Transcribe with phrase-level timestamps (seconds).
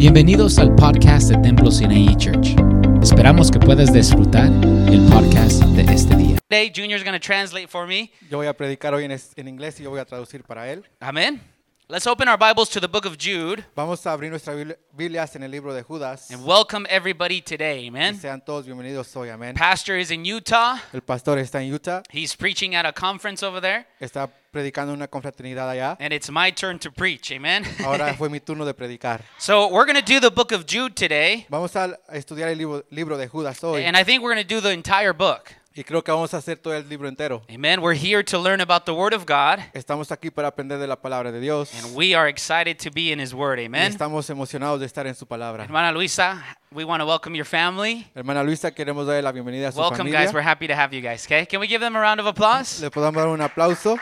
[0.00, 2.56] Bienvenidos al podcast de Templo Sinaí Church.
[3.02, 6.36] Esperamos que puedas disfrutar el podcast de este día.
[6.48, 8.10] Today, Junior's going to translate for me.
[8.30, 10.72] Yo voy a predicar hoy en, es- en inglés y yo voy a traducir para
[10.72, 10.86] él.
[11.00, 11.42] Amen.
[11.90, 15.36] Let's open our Bibles to the book of Jude Vamos a abrir nuestras Bibli- Biblias
[15.36, 16.30] en el libro de Judas.
[16.30, 17.84] and welcome everybody today.
[17.84, 18.18] Y Amen.
[18.18, 19.54] sean todos bienvenidos hoy, amén.
[19.54, 20.78] Pastor is in Utah.
[20.94, 25.08] El pastor está en Utah, He's preaching at a conference over there, está predicando una
[25.08, 25.96] confraternidad allá.
[26.00, 27.30] and it's my turn to preach.
[27.32, 27.64] Amen.
[27.84, 29.22] Ahora fue mi turno de predicar.
[29.38, 32.84] so, we're going to do the book of Jude today, Vamos a estudiar el libro,
[32.90, 35.52] libro de Judas hoy and I think we're going to do the entire book.
[35.72, 37.42] y creo que vamos a hacer todo el libro entero.
[37.48, 37.80] Amen.
[37.80, 40.96] We're here to learn about the Word of God, Estamos aquí para aprender de la
[40.96, 43.60] palabra de Dios and we are excited to be in His Word.
[43.60, 43.92] y Amen.
[43.92, 45.62] estamos emocionados de estar en su palabra.
[45.64, 46.42] Hermana Luisa,
[46.72, 48.04] we want to welcome your family.
[48.16, 50.32] Hermana Luisa, queremos darle la bienvenida a su Welcome, guys.
[50.34, 50.50] We're familia.
[50.50, 51.24] happy to have you guys.
[51.24, 52.82] Okay, can we give them a round of applause?
[52.82, 53.96] Le podamos dar un aplauso.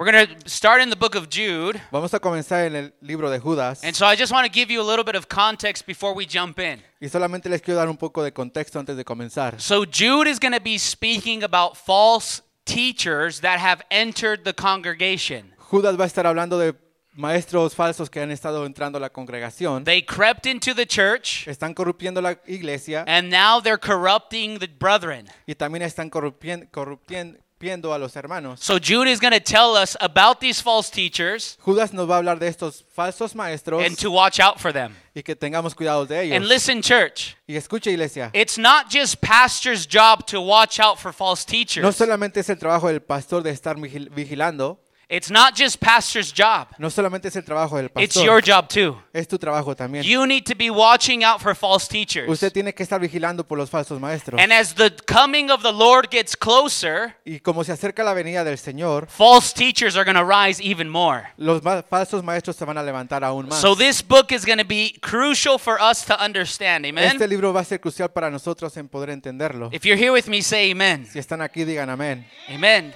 [0.00, 1.78] We're going to start in the book of Jude.
[1.92, 3.84] Vamos a comenzar en el libro de Judas.
[3.84, 6.24] And so I just want to give you a little bit of context before we
[6.26, 6.80] jump in.
[7.02, 9.60] Y solamente les quiero dar un poco de contexto antes de comenzar.
[9.60, 15.52] So Jude is going to be speaking about false teachers that have entered the congregation.
[15.58, 16.74] Judas va a estar hablando de
[17.12, 19.84] maestros falsos que han estado entrando a la congregación.
[19.84, 25.26] They crept into the church Están corrompiendo la iglesia and now they're corrupting the brethren.
[25.46, 26.70] y también están corrupien-
[27.60, 28.60] corrompiendo a los hermanos.
[28.60, 32.18] So Jude is going to tell us about these false teachers Judas nos va a
[32.18, 34.94] hablar de estos falsos maestros and to watch out for them.
[35.14, 36.48] y que tengamos cuidado de And ellos.
[36.48, 41.44] listen, church, Y escuche iglesia, it's not just pastor's job to watch out for false
[41.46, 41.96] no teachers.
[41.96, 44.78] solamente es el trabajo del pastor de estar vigil- vigilando,
[45.10, 46.68] It's not just pastor's job.
[46.78, 48.04] no solamente es el trabajo del pastor.
[48.04, 48.96] It's your job too.
[49.12, 50.04] es tu trabajo también.
[50.04, 52.28] You need to be watching out for false teachers.
[52.28, 54.40] Usted tiene que estar vigilando por los falsos maestros.
[54.40, 58.44] And as the coming of the Lord gets closer, Y como se acerca la venida
[58.44, 61.24] del Señor, false teachers are going to rise even more.
[61.38, 63.60] los falsos maestros se van a levantar aún más.
[63.60, 66.86] So this book is going to be crucial for us to understand.
[66.86, 67.16] Amen.
[67.16, 69.70] Este libro va a ser crucial para nosotros en poder entenderlo.
[69.72, 71.04] If you're here with me, say amen.
[71.04, 72.24] Si están aquí, digan amén.
[72.48, 72.94] Amen.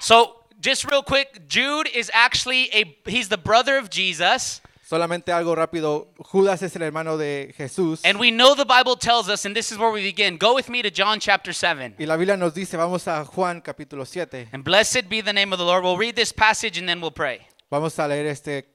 [0.00, 4.60] So just real quick, Jude is actually a he's the brother of Jesus.
[4.88, 6.08] Solamente algo rápido.
[6.18, 8.00] Judas es el hermano de Jesús.
[8.04, 10.36] And we know the Bible tells us, and this is where we begin.
[10.36, 11.94] Go with me to John chapter 7.
[11.98, 14.48] Y la Biblia nos dice, vamos a Juan capítulo 7.
[14.52, 15.82] And blessed be the name of the Lord.
[15.82, 17.40] We'll read this passage and then we'll pray.
[17.70, 18.66] Vamos a leer este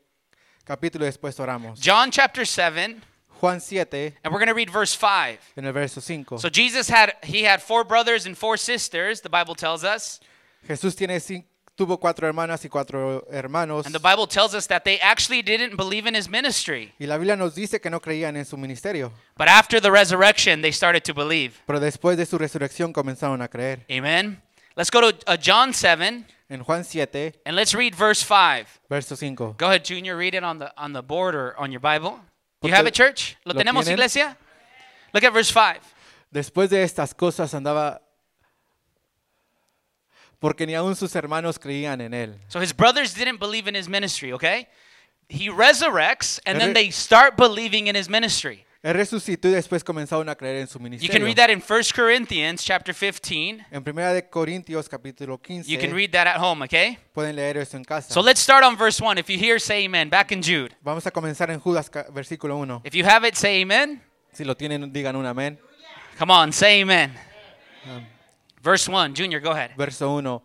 [0.66, 1.80] capítulo y después oramos.
[1.80, 3.04] John chapter 7,
[3.40, 5.38] Juan 7, and we're going to read verse 5.
[5.56, 6.40] en el verso 5.
[6.40, 10.20] So Jesus had he had four brothers and four sisters, the Bible tells us.
[10.68, 11.44] Jesús tiene cin-
[11.78, 13.86] tuvo cuatro hermanas y cuatro hermanos.
[13.86, 16.94] And the Bible tells us that they actually didn't believe in his ministry.
[17.00, 19.14] Y la Biblia nos dice que no creían en su ministerio.
[19.38, 21.54] But after the resurrection, they started to believe.
[21.66, 23.86] Pero después de su resurrección comenzaron a creer.
[23.90, 24.42] Amen.
[24.76, 28.80] Let's go to uh, John 7 En Juan 7, and let's read verse 5.
[28.90, 29.58] verso 5.
[29.58, 32.20] Go ahead, Junior, read it on the on the board or on your Bible.
[32.62, 33.36] You have it, church?
[33.46, 34.00] ¿Lo ¿Lo tenemos, tienen?
[34.00, 34.38] iglesia?
[35.14, 35.82] Look at verse 5.
[36.32, 38.02] Después de estas cosas andaba
[40.40, 42.40] porque ni aun sus hermanos creían en él.
[42.48, 44.68] So his brothers didn't believe in his ministry, okay?
[45.30, 48.64] He resurrects and then they start believing in his ministry.
[48.84, 51.26] Él resucitó y después comenzaron a creer en su You can ministerio.
[51.26, 53.66] read that in 1 Corinthians chapter 15.
[53.72, 56.98] En Primera de Corintios capítulo 15 You can read that at home, okay?
[57.14, 58.14] pueden leer eso en casa.
[58.14, 59.18] So let's start on verse 1.
[59.18, 60.10] If you hear, say amen.
[60.10, 60.76] Back in Jude.
[60.82, 62.82] Vamos a comenzar en Judas versículo 1.
[62.86, 64.02] If you have it, say amen.
[64.32, 65.60] Si lo tienen, digan un amén.
[66.18, 67.12] Come on, say amen.
[68.68, 69.14] Verse 1.
[69.16, 69.72] Junior, go ahead.
[69.78, 70.44] Verso 1.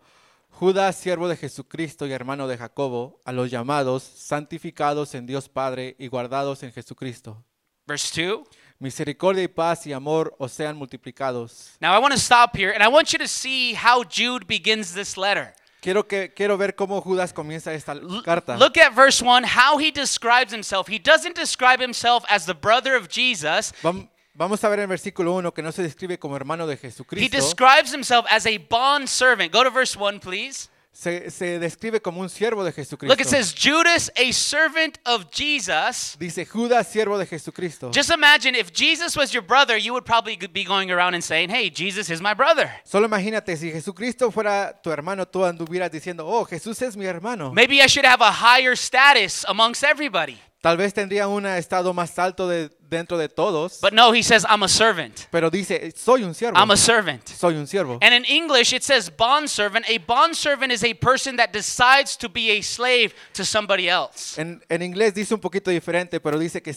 [0.51, 5.97] Judas, siervo de Jesucristo y hermano de Jacobo, a los llamados, santificados en Dios Padre
[5.99, 7.45] y guardados en Jesucristo.
[7.85, 8.47] Verse 2.
[8.79, 11.73] Misericordia y paz y amor os sean multiplicados.
[11.81, 14.95] Now I want to stop here and I want you to see how Jude begins
[14.95, 15.53] this letter.
[15.81, 18.57] Quiero, que, quiero ver cómo Judas comienza esta carta.
[18.57, 20.87] Look at verse 1, how he describes himself.
[20.87, 23.73] He doesn't describe himself as the brother of Jesus.
[23.83, 26.79] Vam- Vamos a ver en versículo 1 que no se describe como hermano de He
[26.79, 27.37] Jesucristo.
[27.37, 29.53] describes himself as a bond servant.
[29.53, 30.69] Go to verse 1, please.
[30.95, 33.07] Se, se describe como un siervo de Jesucristo.
[33.15, 36.17] Look, it says Judas, a servant of Jesus.
[36.19, 37.91] Dice Judas, siervo de Jesucristo.
[37.95, 41.49] Just imagine if Jesus was your brother, you would probably be going around and saying,
[41.49, 42.71] Hey, Jesus is my brother.
[42.85, 47.53] Solo imagínate, si Jesucristo fuera tu hermano, tú anduvieras diciendo, oh, Jesús es mi hermano.
[47.53, 50.39] Maybe I should have a higher status amongst everybody.
[50.63, 54.45] Tal vez tendría un estado más alto de, dentro de todos, But no, he says,
[54.49, 55.27] I'm a servant.
[55.33, 56.57] pero dice, soy un siervo.
[56.57, 57.27] I'm a servant.
[57.29, 57.99] Soy un siervo.
[58.01, 59.85] And in English, it says bondservant.
[59.89, 64.41] A bondservant is a person that decides to be a slave to somebody else.
[64.41, 66.77] En, en inglés dice un poquito diferente, pero dice que,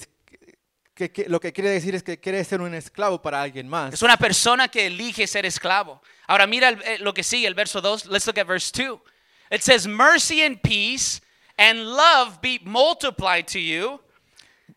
[0.95, 3.93] que- que lo que quiere decir es que quiere ser un esclavo para alguien más.
[3.93, 6.01] Es una persona que elige ser esclavo.
[6.25, 8.07] Ahora mira el- eh, lo que sigue, el verso 2.
[8.07, 8.99] Let's look at verse 2.
[9.51, 11.21] It says, Mercy and peace
[11.57, 13.99] and love be multiplied to you.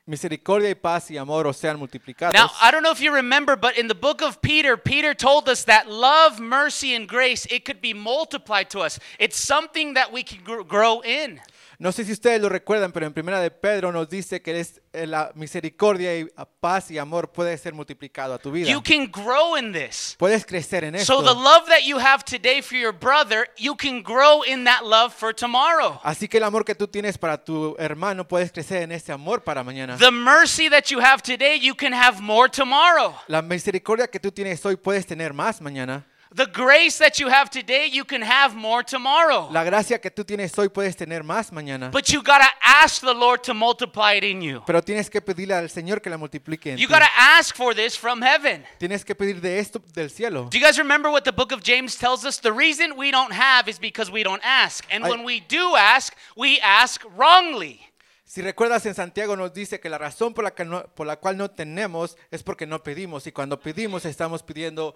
[0.07, 2.33] Misericordia y paz y amor os sean multiplicados.
[2.33, 5.51] Now, I don't know if you remember, but in the book of Peter, Peter told
[5.51, 8.99] us that love, mercy, and grace, it could be multiplied to us.
[9.19, 11.41] It's something that we can grow in.
[11.81, 14.81] No sé si ustedes lo recuerdan, pero en primera de Pedro nos dice que es
[14.93, 16.27] eh, la misericordia y
[16.59, 18.69] paz y amor puede ser multiplicado a tu vida.
[18.69, 20.17] You can grow in this.
[20.19, 21.23] Puedes crecer en So esto.
[21.23, 25.15] the love that you have today for your brother, you can grow in that love
[25.15, 26.01] for tomorrow.
[26.03, 29.45] Así que el amor que tú tienes para tu hermano puedes crecer en ese amor
[29.45, 29.97] para mañana.
[29.99, 33.15] The mercy that you have today, you can have more tomorrow.
[33.29, 36.05] La misericordia que tú tienes hoy puedes tener más mañana.
[36.35, 39.49] The grace that you have today, you can have more tomorrow.
[39.51, 41.91] La gracia que tú tienes hoy puedes tener más mañana.
[41.91, 44.63] But you got to ask the Lord to multiply it in you.
[44.67, 46.93] Pero tienes que pedirle al Señor que la multiplique en You ti.
[46.93, 48.63] got to ask for this from heaven.
[48.79, 50.49] Tienes que pedir de esto del cielo.
[50.51, 52.39] Do you guys remember what the book of James tells us?
[52.39, 54.85] The reason we don't have is because we don't ask.
[54.91, 57.88] And I- when we do ask, we ask wrongly.
[58.31, 61.17] Si recuerdas en Santiago nos dice que la razón por la, que no- por la
[61.17, 64.95] cual no tenemos es porque no pedimos y cuando pedimos estamos pidiendo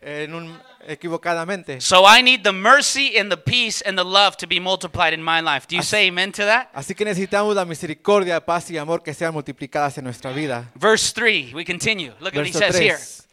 [0.00, 1.78] en un, equivocadamente.
[1.82, 5.22] So I need the mercy and the peace and the love to be multiplied in
[5.22, 5.66] my life.
[5.68, 6.68] Do you As- say amen to that?
[6.72, 10.70] Así que necesitamos la misericordia, paz y amor que sean multiplicadas en nuestra vida.
[10.74, 12.12] Verse 3, we continue.
[12.18, 12.96] Look at what he Verso says here.
[12.96, 13.26] 3.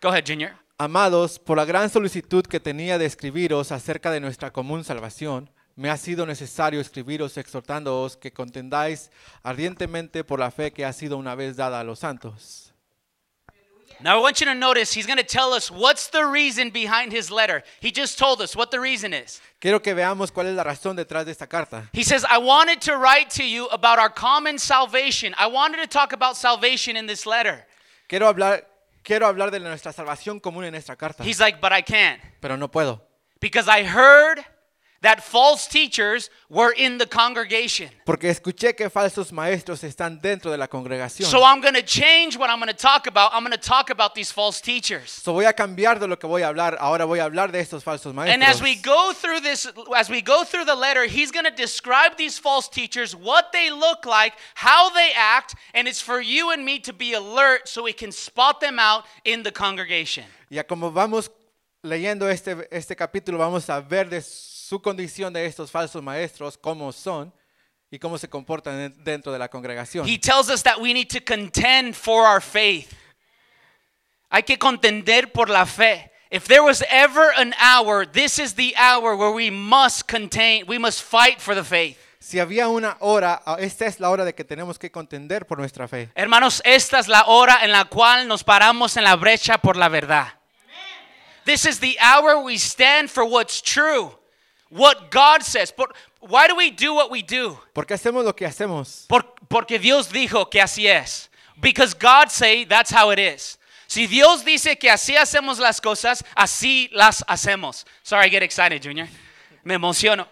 [0.00, 0.52] Go ahead, Junior.
[0.78, 5.90] Amados, por la gran solicitud que tenía de escribiros acerca de nuestra común salvación, me
[5.90, 9.12] ha sido necesario escribiros exhortándoos que contendáis
[9.44, 12.72] ardientemente por la fe que ha sido una vez dada a los santos.
[14.00, 17.12] Now I want you to notice he's going to tell us what's the reason behind
[17.12, 17.62] his letter.
[17.80, 19.40] He just told us what the reason is.
[19.60, 21.88] Quiero que veamos cuál es la razón detrás de esta carta.
[21.92, 25.32] He says, I wanted to write to you about our common salvation.
[25.38, 27.66] I wanted to talk about salvation in this letter.
[28.08, 28.64] Quiero hablar,
[29.04, 32.56] quiero hablar de nuestra salvación común en esta carta, He's like, but I can't pero
[32.56, 33.00] no puedo.
[33.40, 34.44] because I heard
[35.02, 37.88] that false teachers were in the congregation.
[38.04, 41.28] Porque escuché que falsos maestros están dentro de la congregación.
[41.28, 43.32] So I'm going to change what I'm going to talk about.
[43.32, 45.10] I'm going to talk about these false teachers.
[45.10, 46.76] So voy a cambiar de lo que voy a hablar.
[46.80, 48.34] Ahora voy a hablar de estos falsos maestros.
[48.34, 51.54] And as we go through this, as we go through the letter, he's going to
[51.54, 56.50] describe these false teachers, what they look like, how they act, and it's for you
[56.50, 60.24] and me to be alert so we can spot them out in the congregation.
[60.50, 61.30] Ya como vamos
[61.82, 64.20] leyendo este, este capítulo, vamos a ver de
[64.68, 67.32] su condición de estos falsos maestros, cómo son
[67.90, 70.06] y cómo se comportan en- dentro de la congregación.
[70.06, 72.92] He tells us that we need to contend for our faith.
[74.30, 76.10] Hay que contender por la fe.
[76.30, 80.78] If there was ever an hour, this is the hour where we must contain, we
[80.78, 81.96] must fight for the faith.
[82.20, 85.56] Si había una hora, ah, esta es la hora de que tenemos que contender por
[85.56, 86.10] nuestra fe.
[86.14, 89.88] Hermanos, esta es la hora en la cual nos paramos en la brecha por la
[89.88, 90.34] verdad.
[91.46, 94.17] This is the hour we stand for what's true,
[94.70, 95.72] what God says.
[95.76, 97.58] But why do we do what we do?
[97.74, 99.06] ¿Por qué hacemos lo que hacemos?
[99.08, 101.28] Por- porque Dios dijo que así es.
[101.60, 103.58] Because God say that's how it is.
[103.88, 107.84] Si Dios dice que así hacemos las cosas, así las hacemos.
[108.02, 109.08] Sorry, I get excited, Junior.
[109.64, 110.26] Me emociono.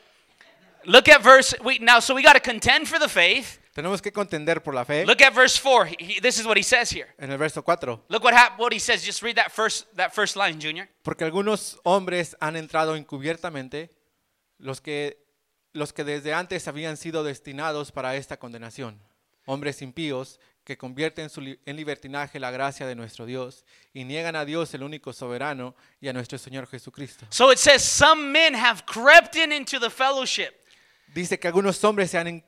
[0.84, 1.54] Look at verse.
[1.64, 3.58] We, now, so we got to contend for the faith.
[3.74, 5.04] Tenemos que contender por la fe.
[5.04, 5.86] Look at verse four.
[5.86, 7.08] He- he- this is what he says here.
[7.18, 8.00] En el verso 4.
[8.08, 9.04] Look what hap- what he says.
[9.04, 10.88] Just read that first that first line, Junior.
[11.02, 13.90] Porque algunos hombres han entrado encubiertamente,
[14.58, 15.24] los que,
[15.72, 19.00] los que desde antes habían sido destinados para esta condenación.
[19.44, 23.64] Hombres impíos que convierten su en libertinaje la gracia de nuestro Dios
[23.94, 27.24] y niegan a Dios el único soberano y a nuestro Señor Jesucristo.
[27.30, 30.50] So it says some men have crept in into the fellowship.
[31.14, 32.44] Dice que algunos hombres se han,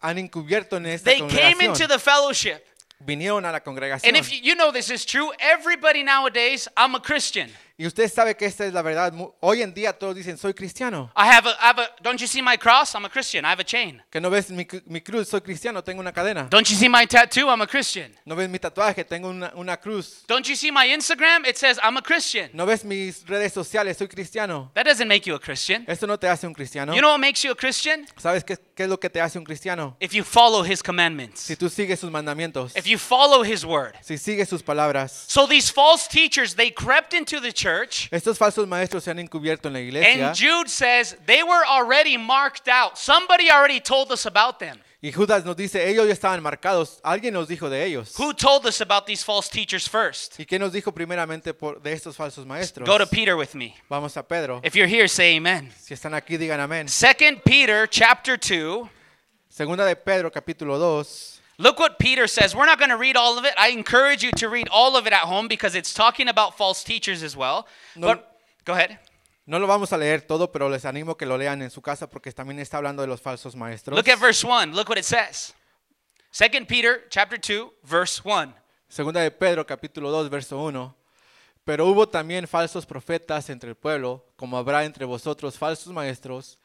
[0.00, 1.88] han encubierto en esta They came into congregación.
[1.88, 2.62] the fellowship.
[3.00, 4.06] Vinieron a la congregación.
[4.06, 7.50] And if you, you know this is true, everybody nowadays, I'm a Christian.
[7.78, 9.12] Y usted sabe que esta es la verdad.
[9.40, 11.10] Hoy en día todos dicen, soy cristiano.
[11.16, 12.94] I have a, I have a don't you see my cross?
[12.94, 13.44] I'm a Christian.
[13.44, 14.02] I have a chain.
[14.10, 16.48] Que no ves mi, mi cruz, soy cristiano, tengo una cadena.
[16.50, 17.48] Don't you see my tattoo?
[17.48, 18.12] I'm a Christian.
[18.26, 20.22] No ves mi tatuaje, tengo una, una cruz.
[20.28, 21.46] Don't you see my Instagram?
[21.46, 22.50] It says I'm a Christian.
[22.52, 24.70] No ves mis redes sociales, soy cristiano.
[24.74, 25.84] That doesn't make you a Christian.
[25.88, 26.94] Esto no te hace un cristiano.
[26.94, 28.06] You know what makes you a Christian?
[28.18, 29.96] ¿Sabes qué, qué es lo que te hace un cristiano?
[29.98, 31.40] If you follow his commandments.
[31.40, 33.94] Si tú sigues sus mandamientos, If you follow his word.
[34.02, 35.24] si sigues sus palabras.
[35.26, 38.08] So these false teachers, they crept into the church.
[38.10, 42.16] Estos falsos maestros se han encubierto en la iglesia And Jude says they were already
[42.16, 42.96] marked out.
[42.96, 44.78] Somebody already told us about them.
[45.04, 47.00] y Judas nos dice, ellos ya estaban marcados.
[47.02, 48.14] Alguien nos dijo de ellos.
[48.18, 50.38] Who told us about these false teachers first?
[50.38, 52.88] ¿Y qué nos dijo primeramente por, de estos falsos maestros?
[52.88, 53.74] Go to Peter with me.
[53.88, 54.60] Vamos a Pedro.
[54.62, 55.72] If you're here, say amen.
[55.76, 56.88] Si están aquí, digan amén.
[56.88, 58.88] Second Peter chapter 2.
[59.48, 61.31] Segunda de Pedro, capítulo 2.
[61.62, 62.56] Look what Peter says.
[62.56, 63.54] We're not going to read all of it.
[63.56, 66.82] I encourage you to read all of it at home because it's talking about false
[66.82, 67.66] teachers as well.
[67.94, 68.98] No- But go ahead.
[69.46, 72.08] No lo vamos a leer todo, pero les animo que lo lean en su casa
[72.08, 73.96] porque también está hablando de los falsos maestros.
[73.96, 74.72] Look at verse 1.
[74.72, 75.52] Look what it says.
[76.32, 78.54] 2 Peter chapter 2 verse 1.
[78.88, 80.96] Segunda de Pedro, capítulo 2, verso 1.
[81.64, 86.58] Pero hubo también falsos profetas entre el pueblo, como habrá entre vosotros falsos maestros,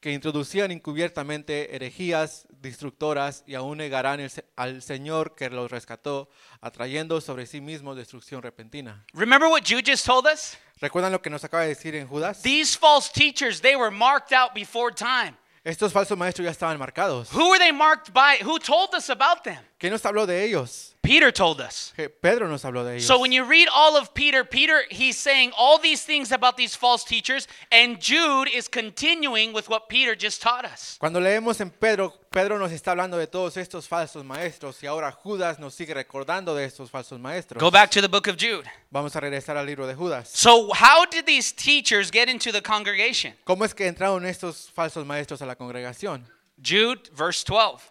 [0.00, 6.28] que introducían encubiertamente herejías destructoras y aún negarán el al Señor que los rescató,
[6.60, 9.04] atrayendo sobre sí mismos destrucción repentina.
[9.12, 10.56] Remember what Jude just told us?
[10.78, 12.42] ¿Recuerdan lo que nos acaba de decir en Judas?
[12.42, 15.36] These false teachers, they were marked out before time.
[15.66, 17.28] Estos falsos maestros ya estaban marcados.
[17.32, 18.36] Who were they marked by?
[18.44, 19.58] Who told us about them?
[19.80, 20.94] ¿Quién nos habló de ellos?
[21.02, 21.92] Peter told us.
[22.22, 23.04] Pedro nos habló de ellos.
[23.04, 26.76] So when you read all of Peter, Peter, he's saying all these things about these
[26.76, 30.98] false teachers, and Jude is continuing with what Peter just taught us.
[31.00, 35.10] Cuando leemos en Pedro, Pedro nos está hablando de todos estos falsos maestros y ahora
[35.10, 37.58] Judas nos sigue recordando de estos falsos maestros.
[37.58, 38.70] Go back to the book of Jude.
[38.90, 40.28] Vamos a regresar al libro de Judas.
[40.34, 43.32] So, how did these teachers get into the congregation?
[43.46, 46.26] ¿Cómo es que entraron estos falsos maestros a la congregación?
[46.62, 47.82] Jude, verse 12.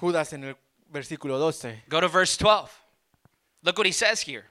[0.00, 0.56] Judas en el
[0.92, 1.84] versículo 12.
[1.88, 2.72] Go to verse 12.
[3.62, 4.46] Look what he says here.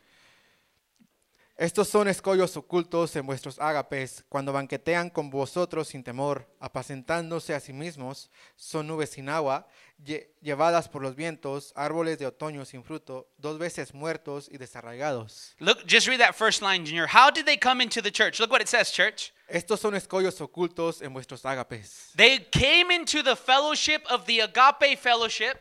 [1.55, 7.59] Estos son escollos ocultos en vuestros ágapes, cuando banquetean con vosotros sin temor, apacentándose a
[7.59, 9.67] sí mismos, son nubes sin agua,
[10.03, 15.53] lle- llevadas por los vientos, árboles de otoño sin fruto, dos veces muertos y desarraigados.
[15.59, 17.07] Look, just read that first line, Junior.
[17.07, 18.39] How did they come into the church?
[18.39, 19.31] Look what it says, church.
[19.47, 22.09] Estos son escollos ocultos en vuestros ágapes.
[22.15, 25.59] They came into the fellowship of the agape fellowship.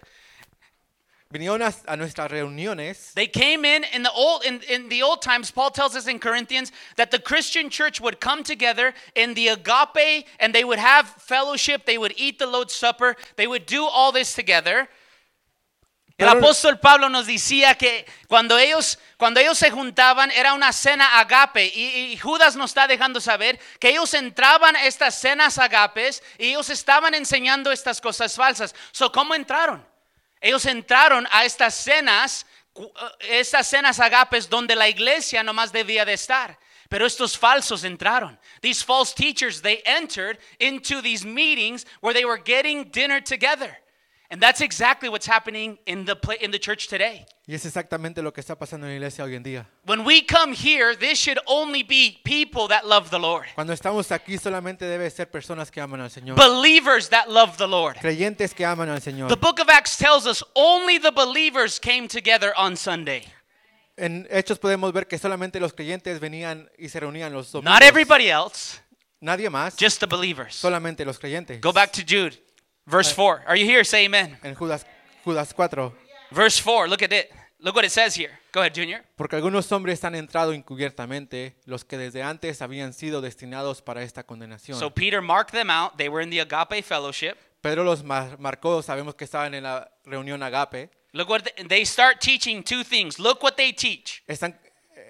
[1.33, 3.15] Vinieron a, a nuestras reuniones.
[3.15, 5.51] They came in in the old in, in the old times.
[5.51, 10.27] Paul tells us in Corinthians that the Christian church would come together in the agape
[10.39, 11.87] and they would have fellowship.
[11.87, 13.17] They would eat the Lord's Supper.
[13.37, 14.89] They would do all this together.
[16.19, 21.19] El apóstol Pablo nos decía que cuando ellos, cuando ellos se juntaban era una cena
[21.19, 26.23] agape y, y Judas nos está dejando saber que ellos entraban a estas cenas agapes
[26.39, 28.75] y ellos estaban enseñando estas cosas falsas.
[28.93, 29.92] So, ¿Cómo entraron?
[30.43, 32.45] Ellos entraron a estas cenas,
[32.75, 36.59] eh, estas cenas agapes donde la iglesia nomás debía de estar.
[36.91, 38.39] Pero estos falsos entraron.
[38.61, 43.79] These false teachers, they entered into these meetings where they were getting dinner together.
[44.33, 47.27] And that's exactly what's happening in the in the church today.
[47.47, 49.67] Y es exactamente lo que está pasando en la iglesia hoy en día.
[49.85, 53.49] When we come here, this should only be people that love the Lord.
[53.55, 56.39] Cuando estamos aquí solamente debe ser personas que aman al Señor.
[56.39, 57.99] Believers that love the Lord.
[58.01, 59.29] Creyentes que aman al Señor.
[59.29, 63.25] The book of Acts tells us only the believers came together on Sunday.
[63.99, 67.71] En Hechos podemos ver que solamente los creyentes venían y se reunían los domingos.
[67.71, 68.81] Not everybody else,
[69.21, 69.77] Nadie más.
[69.79, 70.55] just the believers.
[70.55, 71.61] solamente los creyentes.
[71.61, 72.39] Go back to Jude,
[72.87, 73.45] verse 4.
[73.47, 73.85] Are you here?
[73.85, 74.39] Say amen.
[74.43, 74.87] En Judas,
[75.25, 75.93] Judas 4.
[76.31, 77.31] Verse 4, look at it.
[77.61, 78.31] Look what it says here.
[78.53, 79.05] Go ahead, Junior.
[79.17, 84.25] Porque algunos hombres han entrado encubiertamente, los que desde antes habían sido destinados para esta
[84.25, 84.79] condenación.
[84.79, 85.97] So Peter marked them out.
[85.97, 87.35] They were in the agape fellowship.
[87.61, 90.91] Pedro los mar- marcó, sabemos que estaban en la reunión agape.
[91.13, 93.19] Look what they, they start teaching two things.
[93.21, 94.23] Look what they teach.
[94.27, 94.59] Están,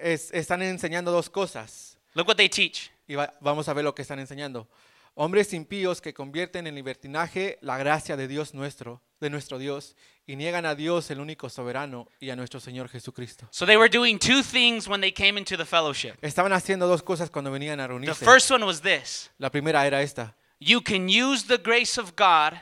[0.01, 1.97] es- están enseñando dos cosas.
[2.13, 2.91] Look what they teach.
[3.07, 4.67] Y va- vamos a ver lo que están enseñando.
[5.15, 10.35] Hombres impíos que convierten en libertinaje la gracia de Dios nuestro, de nuestro Dios, y
[10.35, 13.47] niegan a Dios el único soberano y a nuestro Señor Jesucristo.
[13.51, 16.15] So they were doing two things when they came into the fellowship.
[16.23, 18.25] Estaban haciendo dos cosas cuando venían a The reunirse.
[18.25, 19.29] first one was this.
[19.37, 20.35] La primera era esta.
[20.59, 22.53] You can use the grace of God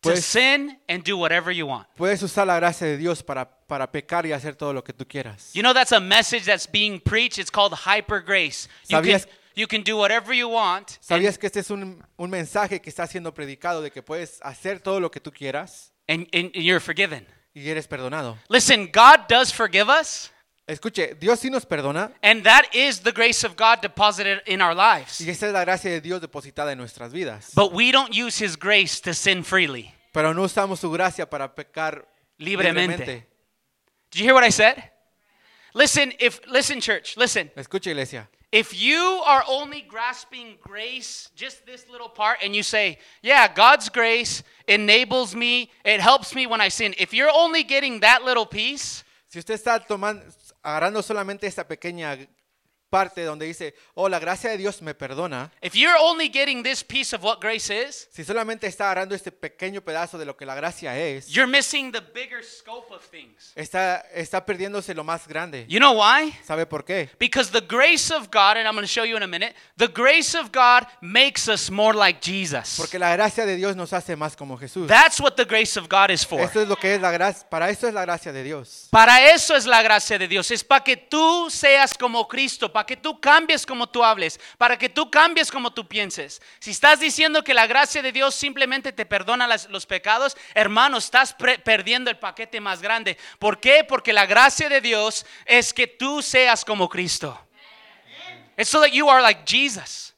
[0.00, 1.86] to Pues- sin and do whatever you want.
[1.96, 5.06] Puedes usar la gracia de Dios para, para pecar y hacer todo lo que tú
[5.06, 5.52] quieras.
[5.52, 7.38] You know that's a message that's being preached.
[7.38, 8.68] It's called hyper grace.
[8.88, 10.90] You can, ¿Sabías- you can do whatever you want.
[11.00, 14.80] ¿Sabías que este es un, un mensaje que está siendo predicado de que puedes hacer
[14.80, 17.26] todo lo que tú quieras and, and you're forgiven.
[17.54, 18.38] y eres perdonado?
[18.48, 20.30] Listen, God does forgive us,
[20.66, 24.74] Escuche, Dios sí nos perdona and that is the grace of God deposited in our
[24.74, 25.20] lives.
[25.20, 27.52] y esa es la gracia de Dios depositada en nuestras vidas.
[27.54, 29.92] But we don't use His grace to sin freely.
[30.12, 32.08] Pero no usamos su gracia para pecar
[32.38, 32.96] Libremente.
[32.98, 33.26] libremente.
[34.10, 34.90] Did you hear what I said?
[35.74, 37.50] Listen, if listen, church, listen.
[37.56, 38.28] Escuche, iglesia.
[38.54, 43.88] If you are only grasping grace, just this little part, and you say, Yeah, God's
[43.88, 46.94] grace enables me, it helps me when I sin.
[46.96, 50.24] If you're only getting that little piece, Si usted está tomando,
[50.62, 52.16] agarrando solamente esta pequeña
[52.94, 56.84] parte donde dice, oh, la gracia de Dios me perdona, if you're only getting this
[56.84, 60.46] piece of what grace is, si solamente está agarrando este pequeño pedazo de lo que
[60.46, 63.52] la gracia es, you're missing the bigger scope of things.
[63.56, 65.66] está, está perdiéndose lo más grande.
[65.68, 66.32] You know why?
[66.46, 67.10] ¿Sabe por qué?
[67.18, 69.88] Because the grace of God, and I'm going to show you in a minute, the
[69.88, 72.76] grace of God makes us more like Jesus.
[72.76, 74.86] Porque la gracia de Dios nos hace más como Jesús.
[74.86, 76.40] That's what the grace of God is for.
[76.40, 78.86] Esto es lo que es la gracia, para eso es la gracia de Dios.
[78.92, 80.48] Para eso es la gracia de Dios.
[80.52, 84.38] Es para que tú seas como Cristo, para para que tú cambies como tú hables,
[84.58, 86.42] para que tú cambies como tú pienses.
[86.60, 90.98] Si estás diciendo que la gracia de Dios simplemente te perdona las- los pecados, hermano,
[90.98, 93.16] estás perdiendo el paquete más grande.
[93.38, 93.84] ¿Por qué?
[93.84, 97.38] Porque la gracia de Dios es que tú seas como Cristo.
[98.58, 100.12] It's so that you are like Jesus.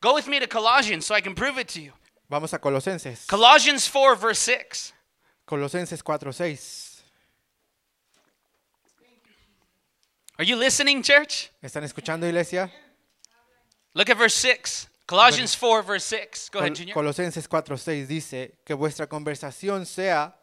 [0.00, 1.92] Go with me to Colossians so I can prove it to you.
[2.28, 3.26] Vamos a Colosenses.
[3.26, 4.94] Colossians 4, verse 6.
[5.44, 6.91] Colosenses 4:6.
[10.42, 11.52] Are you listening, church?
[11.62, 12.68] ¿Están escuchando, iglesia?
[13.94, 14.88] Look at verse 6.
[15.06, 16.50] Colossians 4, verse 6.
[16.50, 16.94] Go ahead, Junior.
[16.94, 20.36] Colosenses 4:6 dice que vuestra conversación sea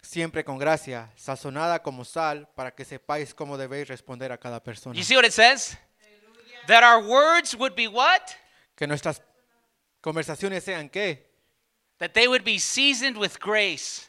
[0.00, 4.94] siempre con gracia, sazonada como sal, para que sepáis cómo debéis responder a cada persona.
[4.94, 5.76] You see what it says?
[6.68, 8.36] That our words would be what?
[8.76, 9.20] Que nuestras
[10.00, 11.26] conversaciones sean qué?
[11.98, 14.08] That they would be seasoned with grace.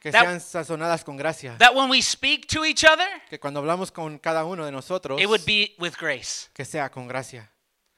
[0.00, 1.56] Que That- sean sazonadas con gracia.
[1.58, 5.20] That when we speak to each other, Que cuando hablamos con cada uno de nosotros,
[5.20, 6.48] it would be with grace.
[6.54, 7.50] que sea con gracia.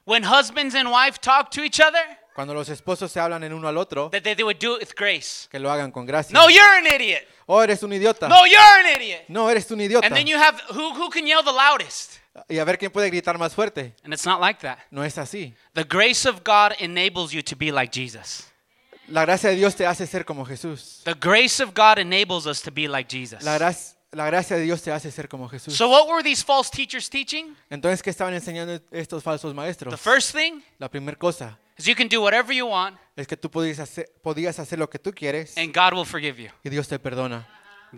[0.04, 2.00] When husbands and wife talk to each other,
[2.34, 4.80] Cuando los esposos se hablan en uno al otro, that they, they would do it
[4.80, 5.46] with grace.
[5.48, 6.32] que lo hagan con gracia.
[6.32, 7.22] No, you're an idiot.
[7.46, 8.26] Oh, eres un idiota.
[8.26, 9.24] No, you're an idiot.
[9.28, 10.06] No, eres un idiota.
[10.06, 12.18] And then you have who, who can yell the loudest?
[12.48, 13.94] Y a ver quién puede gritar más fuerte.
[14.02, 14.78] And it's not like that.
[14.90, 15.54] No es así.
[15.74, 18.48] The grace of God enables you to be like Jesus.
[19.12, 21.02] La gracia de Dios te hace ser como Jesús.
[21.04, 23.42] The grace of God enables us to be like Jesus.
[23.42, 23.76] La, gra-
[24.12, 25.76] la gracia de Dios te hace ser como Jesús.
[25.76, 27.54] So, what were these false teachers teaching?
[27.68, 32.08] Entonces, ¿qué estaban enseñando estos falsos The first thing La primera cosa is you can
[32.08, 35.58] do whatever you want es que tú podías hacer, podías hacer lo que tú quieres
[35.58, 36.48] and God will forgive you.
[36.64, 37.46] y Dios te perdona.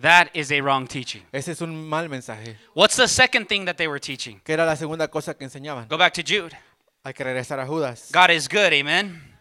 [0.02, 1.22] That is a wrong teaching.
[1.30, 2.56] Ese es un mal mensaje.
[2.74, 4.40] What's the second thing that they were teaching?
[4.44, 5.86] ¿Qué era la segunda cosa que enseñaban?
[5.86, 6.56] Go back to Jude.
[7.04, 8.10] Hay que regresar a Judas.
[8.12, 9.33] God is good, amen.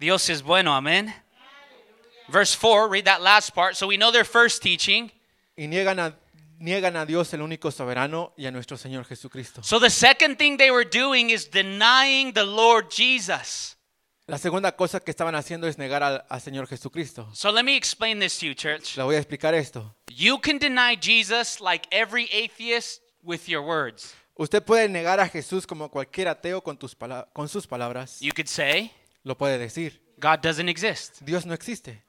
[0.00, 1.14] Dios es bueno, amen.
[2.28, 3.76] Verse 4, read that last part.
[3.76, 5.10] So we know their first teaching.
[5.56, 6.16] Y niegan a,
[6.58, 9.62] niegan a Dios el único soberano y a nuestro Señor Jesucristo.
[9.62, 13.76] So the second thing they were doing is denying the Lord Jesus.
[14.26, 17.28] La segunda cosa que estaban haciendo es negar al, al Señor Jesucristo.
[17.34, 18.96] So let me explain this to you, church.
[18.96, 19.94] Le voy a explicar esto.
[20.08, 24.14] You can deny Jesus like every atheist with your words.
[24.36, 28.20] Usted puede negar a Jesús como cualquier ateo con, tus pala- con sus palabras.
[28.20, 28.92] You could say,
[29.24, 30.00] Lo puede decir.
[30.18, 31.20] God doesn't exist.
[31.24, 32.02] Dios no existe.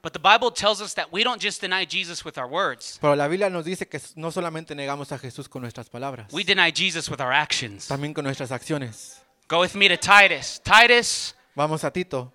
[0.00, 3.16] But the Bible tells us that we don't just deny Jesus with our words, Pero
[3.16, 6.70] la Biblia nos dice que no solamente negamos a Jesús con nuestras palabras, we deny
[6.70, 7.88] Jesus with our actions.
[7.88, 9.20] también con nuestras acciones.
[9.48, 10.60] Go with me to Titus.
[10.62, 12.32] Titus, Vamos a Tito,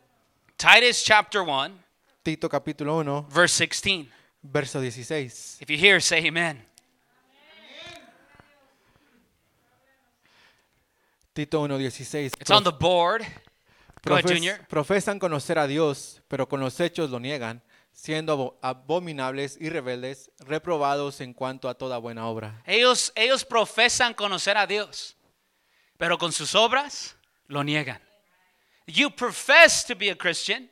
[0.57, 1.71] Titus chapter 1,
[2.21, 4.09] Tito capítulo 1, verse 16.
[4.43, 5.59] verso 16.
[5.61, 6.61] If you hear, say amen.
[11.33, 12.31] Tito 1, 16.
[12.39, 13.25] It's on the board.
[14.03, 14.67] Profes-.
[14.67, 20.29] Profesan conocer a Dios, pero con los hechos lo niegan, siendo abo- abominables y rebeldes,
[20.39, 22.61] reprobados en cuanto a toda buena obra.
[22.65, 25.15] Ellos, ellos profesan conocer a Dios,
[25.97, 27.15] pero con sus obras
[27.47, 28.01] lo niegan.
[28.87, 30.69] You profess to be a Christian,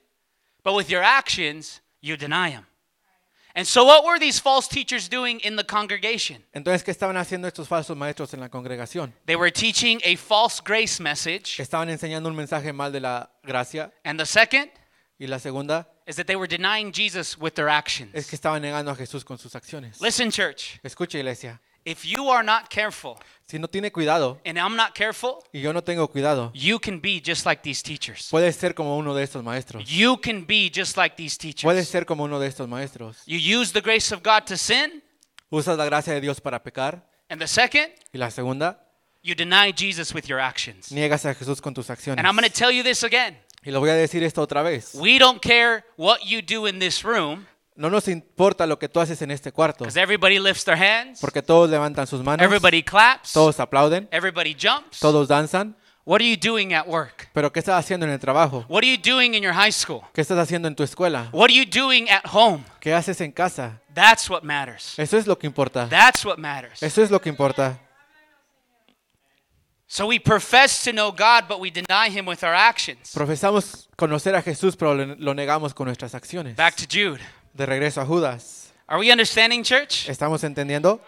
[0.63, 2.65] but with your actions, you deny Him.
[3.56, 6.44] And so, what were these false teachers doing in the congregation?
[6.54, 9.14] Entonces, ¿qué estaban haciendo estos falsos maestros en la congregación?
[9.26, 11.60] They were teaching a false grace message.
[11.60, 13.92] Estaban enseñando un mensaje mal de la gracia.
[14.06, 14.70] And the second
[15.20, 18.10] Y la segunda is that they were denying Jesus with their actions.
[18.14, 20.02] es que estaban negando a Jesús con sus acciones.
[20.02, 21.62] Listen, church, Escucha, iglesia.
[21.86, 23.17] If you are not careful,
[23.48, 27.02] Si no tiene cuidado and I'm not careful, y yo no tengo cuidado, you can
[27.02, 28.30] be just like these teachers.
[28.32, 29.84] puedes ser como uno de estos maestros.
[29.89, 31.63] You can be just like these teachers.
[31.63, 33.17] Puedes ser como uno de estos maestros.
[33.26, 35.04] You use the grace of God to sin,
[35.50, 37.04] Usas la gracia de Dios para pecar.
[37.30, 38.80] and the second, Y la segunda,
[39.22, 40.89] you deny Jesus with your actions.
[40.91, 42.20] niegas a Jesús con tus acciones.
[42.20, 43.38] And I'm going to tell you this again.
[43.65, 44.96] Y lo voy a decir esto otra vez.
[44.96, 49.00] We don't care what you do in this room No nos importa lo que tú
[49.00, 52.84] haces en este cuarto, because everybody lifts their hands, porque todos levantan sus manos, everybody
[52.84, 55.00] claps, todos aplauden, everybody jumps.
[55.00, 55.76] todos danzan.
[56.04, 57.30] What are you doing at work?
[57.32, 58.66] Pero ¿qué estás haciendo en el trabajo?
[58.68, 60.02] What are you doing in your high school?
[60.14, 61.30] ¿Qué estás haciendo en tu escuela?
[61.32, 62.64] What are you doing at home?
[62.80, 63.80] ¿Qué haces en casa?
[63.94, 64.98] That's what matters.
[64.98, 65.88] Eso es lo que importa.
[65.88, 66.82] That's what matters.
[66.82, 67.80] Eso es lo que importa.
[69.88, 73.12] So we profess to know God, but we deny Him with our actions.
[73.14, 76.56] Profesamos conocer a Jesús, pero lo lo negamos con nuestras acciones.
[76.56, 77.22] Back to Jude.
[77.54, 78.72] De regreso a Judas.
[78.88, 80.08] Are we understanding, church?
[80.08, 81.00] ¿Estamos entendiendo?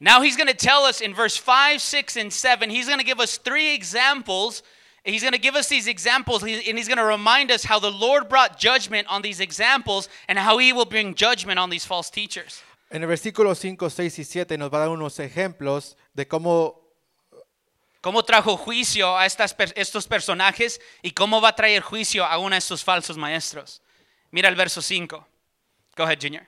[0.00, 3.04] Now he's going to tell us in verse 5, 6, and 7, he's going to
[3.04, 4.62] give us three examples.
[5.04, 7.90] He's going to give us these examples, and he's going to remind us how the
[7.90, 12.10] Lord brought judgment on these examples and how he will bring judgment on these false
[12.10, 12.62] teachers.
[12.90, 16.80] En el versículo 5, 6 y 7 nos va a dar unos ejemplos de cómo
[18.00, 22.54] Cómo trajo juicio a estas, estos personajes y cómo va a traer juicio a uno
[22.54, 23.82] de estos falsos maestros.
[24.30, 25.26] Mira el verso 5.
[25.96, 26.46] Go ahead, Junior.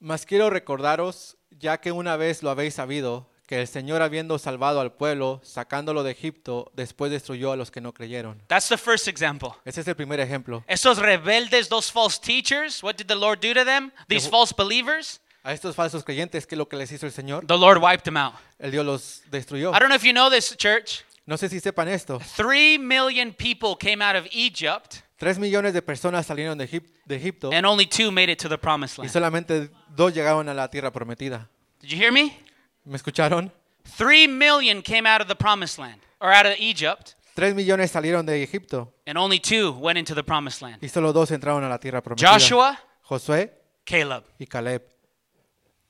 [0.00, 4.80] Mas quiero recordaros, ya que una vez lo habéis sabido, que el Señor habiendo salvado
[4.80, 8.40] al pueblo, sacándolo de Egipto, después destruyó a los que no creyeron.
[8.46, 9.50] That's the first example.
[9.64, 10.62] Ese es el primer ejemplo.
[10.68, 13.90] Estos rebeldes, those false teachers, what did the Lord do to them?
[14.08, 17.46] These false believers, A estos falsos creyentes, ¿qué es lo que les hizo el Señor?
[17.46, 18.34] the Lord wiped them out.
[18.58, 19.70] El Dios los destruyó.
[19.74, 21.04] I don't know if you know this, church.
[21.24, 22.18] No sé si sepan esto.
[22.36, 27.16] Three million people came out of Egypt, Tres millones de personas salieron de, Egip- de
[27.16, 29.12] Egipto and only two made it to the promised y land.
[29.12, 31.48] solamente dos llegaron a la tierra prometida.
[31.80, 32.38] Did you hear me?
[32.84, 33.52] ¿Me escucharon?
[33.96, 38.26] Three million came out of the promised land, or out of Egypt, Tres millones salieron
[38.26, 40.78] de Egipto and only two went into the promised land.
[40.82, 42.30] y solo dos entraron a la tierra prometida.
[42.32, 43.52] Joshua, Josué
[43.84, 44.24] Caleb.
[44.38, 44.82] y Caleb.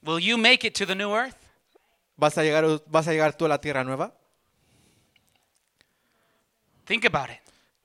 [0.02, 1.36] Will you make it to the new earth?
[2.16, 4.14] ¿Vas a llegar, vas a llegar tú a la tierra nueva?
[6.86, 7.40] Think about it.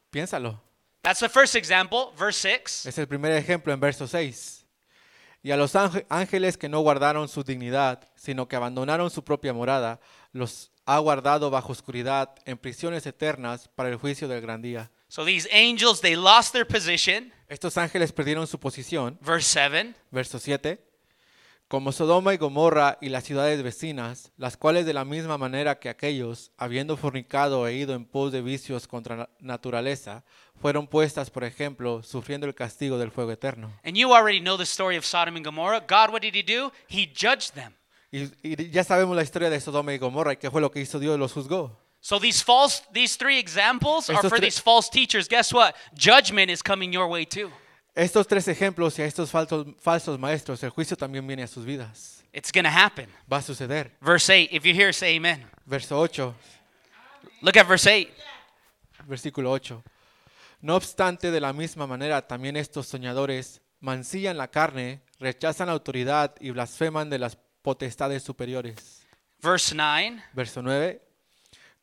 [0.10, 0.62] Piénsalo.
[1.04, 2.86] That's the first example, verse 6.
[2.86, 4.66] Es el primer ejemplo en verso 6.
[5.44, 9.52] Y a los ángel- ángeles que no guardaron su dignidad, sino que abandonaron su propia
[9.54, 10.00] morada,
[10.32, 14.90] los ha guardado bajo oscuridad en prisiones eternas para el juicio del gran día.
[15.10, 17.34] So these angels, they lost their position.
[17.50, 19.94] Estos ángeles perdieron su posición, Verse 7.
[20.12, 20.80] verso 7,
[21.68, 25.90] como Sodoma y Gomorra y las ciudades vecinas, las cuales de la misma manera que
[25.90, 30.24] aquellos, habiendo fornicado e ido en pos de vicios contra la naturaleza,
[30.62, 33.72] fueron puestas, por ejemplo, sufriendo el castigo del fuego eterno.
[33.84, 35.80] And you already know the story of Sodom and Gomorrah.
[35.80, 36.72] God, what did he do?
[36.88, 37.74] He judged them.
[38.12, 40.80] Y, y ya sabemos la historia de Sodoma y Gomorra y qué fue lo que
[40.80, 41.76] hizo Dios, los juzgó.
[42.00, 45.28] So these false these three examples are for these false teachers.
[45.28, 45.74] Guess what?
[45.98, 47.50] Judgment is coming your way too.
[47.96, 51.64] Estos tres ejemplos y a estos falsos, falsos maestros, el juicio también viene a sus
[51.64, 52.24] vidas.
[52.34, 53.08] It's going to happen.
[53.32, 53.96] Va a suceder.
[54.02, 54.50] Verse 8.
[54.52, 55.48] If you're here, say amen.
[55.66, 56.34] Verso 8,
[57.42, 58.12] Look at verse 8.
[59.06, 59.84] versículo 8.
[60.62, 66.34] No obstante, de la misma manera, también estos soñadores mancillan la carne, rechazan la autoridad
[66.40, 69.04] y blasfeman de las potestades superiores.
[69.42, 70.24] Verse 9.
[70.34, 71.02] Verso 9.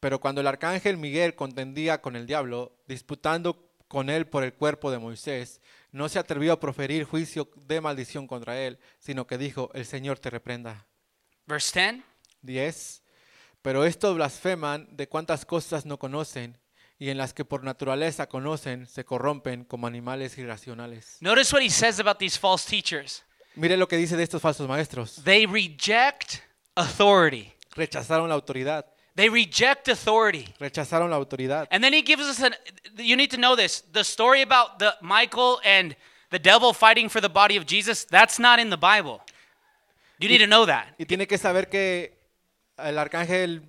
[0.00, 4.90] Pero cuando el arcángel Miguel contendía con el diablo, disputando con él por el cuerpo
[4.90, 5.60] de Moisés,
[5.92, 10.18] no se atrevió a proferir juicio de maldición contra él, sino que dijo, el Señor
[10.18, 10.86] te reprenda.
[11.46, 12.04] Verse 10.
[12.42, 13.02] 10.
[13.62, 16.58] Pero estos blasfeman de cuantas cosas no conocen,
[16.98, 21.16] y en las que por naturaleza conocen, se corrompen como animales irracionales.
[21.20, 23.22] Notice what he says about these false teachers.
[23.54, 25.22] Mire lo que dice de estos falsos maestros.
[25.24, 26.36] They reject
[26.74, 27.52] authority.
[27.74, 28.86] Rechazaron la autoridad.
[29.16, 30.54] They reject authority.
[30.60, 31.66] Rechazaron la autoridad.
[31.70, 32.54] And then he gives us an
[32.96, 33.82] you need to know this.
[33.92, 35.96] The story about the Michael and
[36.30, 39.20] the devil fighting for the body of Jesus, that's not in the Bible.
[40.18, 40.86] You need to know that.
[40.98, 42.12] Y tiene que saber que
[42.78, 43.62] el arcángel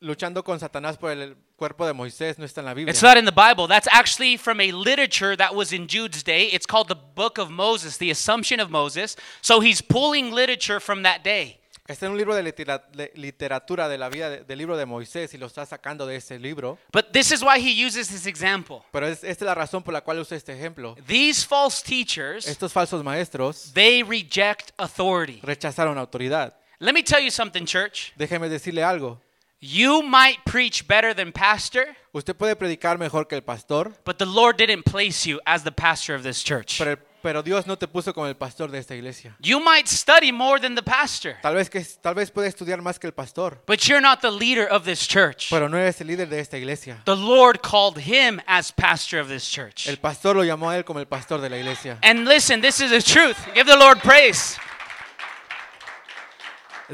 [0.00, 2.90] luchando con Satanás por el cuerpo de Moisés no está en la Biblia.
[2.90, 3.66] It's not in the Bible.
[3.66, 6.46] That's actually from a literature that was in Jude's day.
[6.46, 9.16] It's called the Book of Moses, the Assumption of Moses.
[9.42, 11.60] So he's pulling literature from that day.
[11.88, 14.86] Está en un libro de litera- de literatura de la vida de- del libro de
[14.86, 16.78] Moisés y lo está sacando de ese libro.
[16.92, 18.78] But this is why he uses this example.
[18.92, 20.96] Pero es, esta es la razón por la cual usa este ejemplo.
[21.06, 25.40] These false teachers, Estos falsos maestros they reject authority.
[25.42, 26.54] rechazaron autoridad.
[26.78, 28.12] Let me tell you something, church.
[28.16, 29.20] Déjeme decirle algo.
[29.58, 34.26] You might preach better than pastor, Usted puede predicar mejor que el pastor, but the
[34.26, 36.76] Lord didn't place you as the pastor of this church.
[36.78, 39.36] pero, pero Dios no te puso como el pastor de esta iglesia.
[39.40, 43.00] You might study more than the pastor, Tal vez, que, tal vez puede estudiar más
[43.00, 45.48] que el pastor, but you're not the leader of this church.
[45.50, 47.02] pero no eres el líder de esta iglesia.
[47.04, 49.88] The Lord called him as pastor of this church.
[49.88, 51.98] El pastor lo llamó a él como el pastor de la iglesia.
[52.00, 53.36] And listen, this is the truth.
[53.56, 54.56] Give the Lord praise.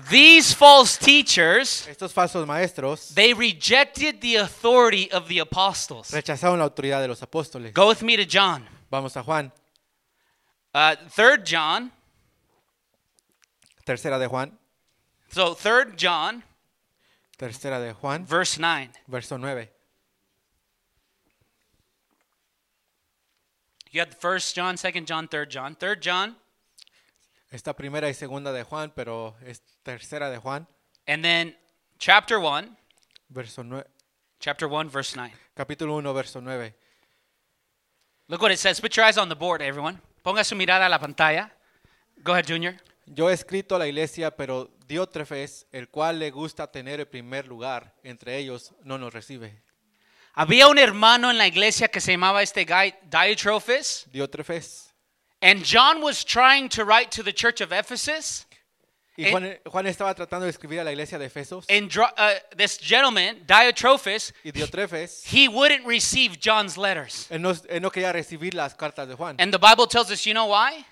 [0.09, 6.11] These false teachers, Estos falsos maestros they rejected the authority of the apostles.
[6.11, 7.75] rechazaron la autoridad de los apóstoles.
[7.75, 8.67] Go with me to John.
[8.91, 9.53] Vamos a Juan,
[10.75, 11.91] Uh, third John.
[13.85, 14.59] tercera de Juan,
[15.31, 16.43] So third John,
[17.39, 18.91] tercera de Juan, verse 9.
[19.09, 19.69] verso 9.
[23.91, 25.75] You had first John, second John, third John.
[25.75, 26.37] Third John,
[27.51, 30.67] Esta primera y segunda de Juan, pero es tercera de Juan,
[31.07, 31.55] and then
[31.99, 32.75] chapter 1,
[33.29, 33.85] verso 9,
[34.41, 35.31] chapter 1, verse 9.
[35.55, 36.73] capítulo 1, verso 9.
[38.29, 38.81] Look what it says.
[38.81, 40.01] Put your eyes on the board, everyone.
[40.23, 41.53] Ponga su mirada a la pantalla.
[42.19, 42.75] Go ahead, Junior.
[43.07, 47.49] Yo he escrito a la iglesia, pero Diótrefes, el cual le gusta tener el primer
[47.49, 49.61] lugar entre ellos, no nos recibe.
[50.35, 54.93] Había un hermano en la iglesia que se llamaba este guy Diotrephes, Diótrefes.
[55.43, 58.47] and John was trying to write to the church of Ephesus.
[59.17, 59.31] Y Eh.
[59.31, 61.67] Juan, Juan estaba tratando de escribir a la iglesia de Efesos.
[61.69, 64.51] And uh, this gentleman, Diotrephes, Y
[65.31, 67.27] he wouldn't receive John's letters.
[67.31, 69.37] él no, él no quería recibir las cartas de Juan.
[69.39, 70.85] And the Bible tells us, you know why?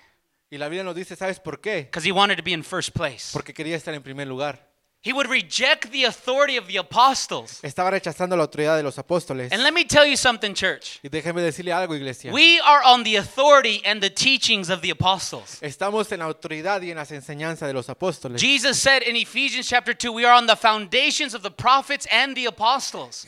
[0.51, 1.83] Y la Biblia nos dice, ¿sabes por qué?
[1.85, 3.31] Because he wanted to be in first place.
[3.33, 4.70] Porque quería estar en primer lugar.
[5.03, 7.59] He would reject the authority of the apostles.
[7.63, 9.51] Estaba rechazando la autoridad de los apóstoles.
[9.51, 10.99] And let me tell you something, church.
[11.01, 12.31] Y déjeme decirle algo, iglesia.
[12.31, 15.59] We are on the authority and the teachings of the apostles.
[15.61, 18.39] Estamos en la autoridad y en las enseñanzas de los apóstoles.
[18.39, 22.35] Jesus said in Ephesians chapter 2, we are on the foundations of the prophets and
[22.35, 23.25] the apostles.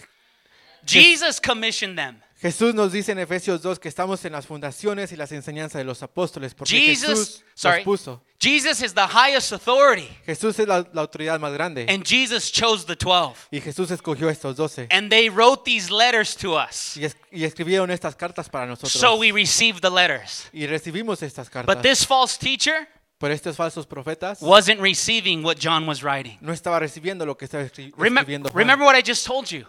[0.86, 2.22] Jesus commissioned them.
[2.44, 5.86] Jesús nos dice en Efesios 2 que estamos en las fundaciones y las enseñanzas de
[5.86, 8.22] los apóstoles porque Jesus, Jesús sorry, los puso.
[8.38, 12.86] Jesus is the highest authority, Jesús es la, la autoridad más grande and Jesus chose
[12.86, 13.48] the 12.
[13.50, 16.98] y Jesús escogió estos doce And they wrote these letters to us.
[16.98, 20.50] y, es- y escribieron estas cartas para nosotros So we received the letters.
[20.52, 21.74] y recibimos estas cartas.
[21.74, 26.38] But this false teacher Pero estos falsos profetas wasn't receiving what John was writing.
[26.42, 28.58] no estaba recibiendo lo que estaba escri- Remem- escribiendo Juan.
[28.60, 29.66] remember what I just told you.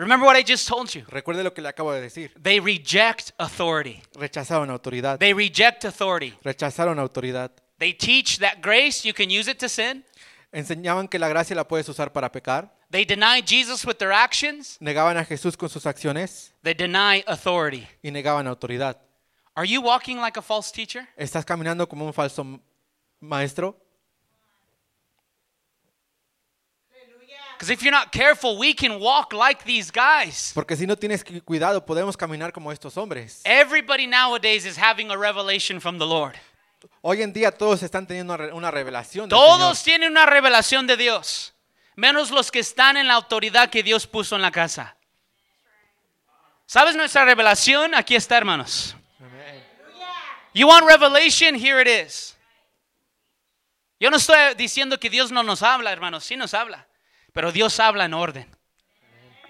[0.00, 1.04] Remember what I just told you.
[1.08, 2.32] Recuerde lo que le acabo de decir.
[2.42, 4.02] They reject authority.
[4.14, 5.18] Rechazaron autoridad.
[5.18, 6.34] They reject authority.
[6.42, 7.50] Rechazaron autoridad.
[7.76, 10.02] They teach that grace, you can use it to sin.
[10.52, 12.74] Enseñaban que la gracia la puedes usar para pecar.
[12.90, 14.78] They deny Jesus with their actions.
[14.80, 17.86] Negaban a Jesús con sus acciones They deny authority.
[18.02, 18.96] y negaban autoridad.
[19.54, 21.06] Are you walking like a false teacher?
[21.14, 22.58] ¿Estás caminando como un falso
[23.20, 23.76] maestro?
[27.60, 30.50] Because if you're not careful, we can walk like these guys.
[30.54, 33.42] Porque si no tienes cu- cuidado, podemos caminar como estos hombres.
[33.44, 36.36] Everybody nowadays is having a revelation from the Lord.
[37.02, 39.84] Hoy en día todos están teniendo una revelación del Todos Señor.
[39.84, 41.52] tienen una revelación de Dios,
[41.96, 44.96] menos los que están en la autoridad que Dios puso en la casa.
[46.64, 47.94] ¿Sabes nuestra revelación?
[47.94, 48.96] Aquí está, hermanos.
[50.54, 51.54] You want revelation?
[51.54, 52.34] Here it is.
[54.00, 56.86] Yo no estoy diciendo que Dios no nos habla, hermanos, sí nos habla,
[57.32, 58.48] pero Dios habla en orden.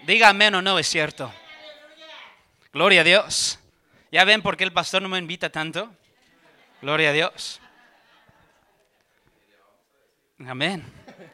[0.03, 1.33] Diga amén o no, es cierto.
[2.73, 3.59] Gloria a Dios.
[4.11, 5.93] ¿Ya ven por qué el pastor no me invita tanto?
[6.81, 7.61] Gloria a Dios.
[10.47, 10.83] Amén.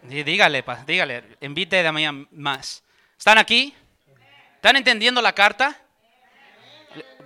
[0.09, 2.83] Y dígale, dígale, invite de mañana más.
[3.17, 3.73] ¿Están aquí?
[4.55, 5.79] ¿Están entendiendo la carta?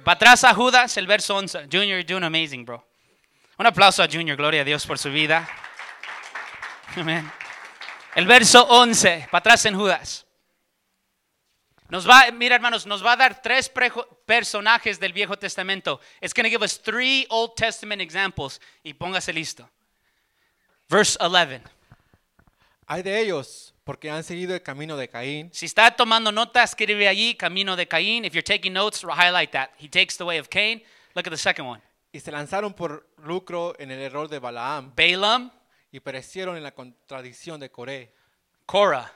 [0.03, 1.67] Para atrás a Judas, el verso 11.
[1.71, 2.85] Junior, you're doing amazing, bro.
[3.57, 5.47] Un aplauso a Junior, gloria a Dios por su vida.
[6.95, 7.31] Amén.
[8.15, 10.25] El verso 11, para atrás en Judas.
[11.89, 13.69] Nos va, mira hermanos, nos va a dar tres
[14.25, 15.99] personajes del Viejo Testamento.
[16.21, 18.61] It's going to give us three Old Testament examples.
[18.83, 19.69] Y póngase listo.
[20.89, 21.61] Verse 11.
[22.87, 27.07] Hay de ellos, porque han seguido el camino de Caín, Si está tomando notas, escribe
[27.07, 28.25] allí, camino de Caín.
[28.25, 29.69] If you're taking notes, highlight that.
[29.77, 30.83] He takes the way of Cain.
[31.13, 31.81] Look at the second one.
[32.13, 35.51] y se lanzaron por lucro en el error de Balaam, Balaam,
[35.91, 38.13] y perecieron en la contradicción de Coré.
[38.65, 39.11] Korah.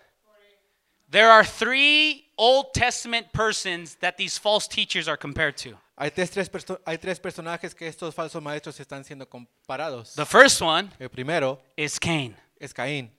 [1.10, 5.78] There are three Old Testament persons that these false teachers are compared to.
[5.98, 6.50] Hay tres, tres
[6.86, 10.16] hay tres personajes que estos falsos maestros están siendo comparados.
[10.16, 12.36] The first one El primero is Cain.
[12.60, 13.10] es Caín.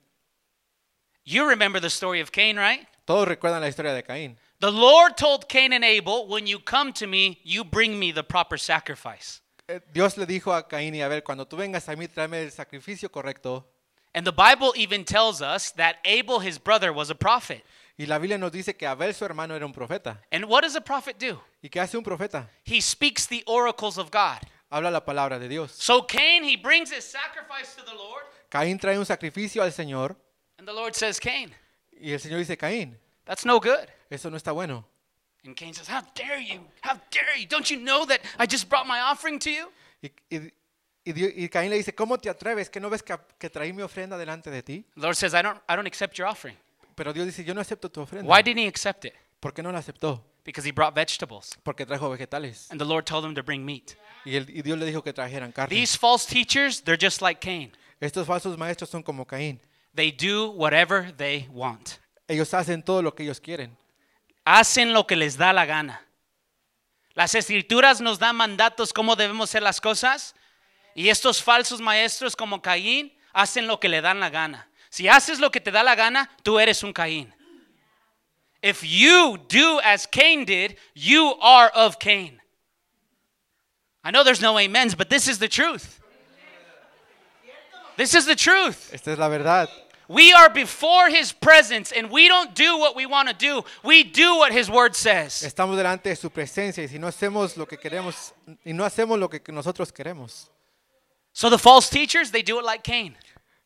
[1.24, 2.86] You remember the story of Cain, right?
[3.06, 4.36] Todos recuerdan la historia de Caín.
[4.60, 8.24] The Lord told Cain and Abel, When you come to me, you bring me the
[8.24, 9.40] proper sacrifice.
[9.68, 12.52] Eh, Dios le dijo a Caín y Abel, cuando tú vengas a mí, tráeme el
[12.52, 13.66] sacrificio correcto.
[14.14, 17.64] And the Bible even tells us that Abel, his brother, was a prophet.
[17.98, 20.22] Y la Biblia nos dice que Abel, su hermano, era un profeta.
[20.30, 21.42] And what does a prophet do?
[21.62, 22.48] ¿Y qué hace un profeta?
[22.64, 24.38] He speaks the oracles of God.
[24.70, 25.72] Habla la palabra de Dios.
[25.72, 30.16] So Cain, he brings his sacrifice to the Lord, Caín trae un sacrificio al Señor
[30.58, 31.54] and the Lord says, Cain,
[31.92, 33.88] y el Señor dice, Caín, that's no good.
[34.10, 34.84] eso no está bueno.
[35.46, 36.60] And Cain says, How dare you?
[36.82, 37.46] How dare you?
[37.48, 39.70] Don't you know that I just brought my offering to you?
[40.02, 40.10] Y,
[41.14, 42.68] y- y Caín le dice, ¿cómo te atreves?
[42.68, 44.84] ¿Que no ves que, que traí mi ofrenda delante de ti?
[44.96, 46.56] The Lord says, I don't, I don't accept your offering.
[46.96, 48.28] Pero Dios dice, yo no acepto tu ofrenda.
[48.28, 49.14] Why didn't he accept it?
[49.38, 50.20] ¿Por qué no la aceptó?
[50.44, 51.56] Because he brought vegetables.
[51.62, 52.68] Porque trajo vegetales.
[52.70, 53.94] And the Lord told him to bring meat.
[54.24, 55.68] Y, el- y Dios le dijo que trajeran carne.
[55.76, 57.70] These false teachers, they're just like Cain.
[58.00, 59.60] Estos falsos maestros son como Caín.
[59.94, 61.98] They do whatever they want.
[62.28, 63.76] Ellos hacen todo lo que ellos quieren.
[64.46, 66.06] Hacen lo que les da la gana.
[67.14, 70.36] Las escrituras nos dan mandatos cómo debemos hacer las cosas.
[70.94, 74.70] Y estos falsos maestros como Caín hacen lo que le dan la gana.
[74.88, 77.34] Si haces lo que te da la gana, tú eres un Caín.
[78.62, 82.40] If you do as Cain did, you are of Cain.
[84.04, 86.00] I know there's no amens, but this is the truth.
[87.96, 88.92] This is the truth.
[88.92, 89.68] Esta es la verdad.
[90.08, 93.64] We are before his presence and we don't do what we want to do.
[93.82, 95.42] We do what his word says.
[95.42, 98.32] Estamos delante de su presencia y si no hacemos lo que queremos
[98.64, 100.48] y no hacemos lo que nosotros queremos.
[101.32, 103.16] So the false teachers, they do it like Cain.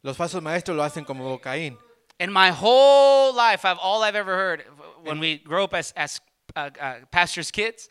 [0.02, 1.76] Los falsos maestros lo hacen como Caín.
[2.18, 4.64] In my whole life, I've all I've ever heard
[5.02, 6.20] when we grow up as as
[6.56, 7.88] uh, uh, pastors' kids,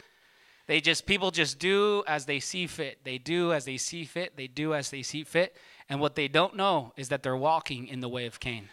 [0.68, 3.04] they just people just do as they see fit.
[3.04, 4.36] They do as they see fit.
[4.36, 5.56] They do as they see fit.
[5.90, 8.70] And what they don't know is that they're walking in the way of Cain.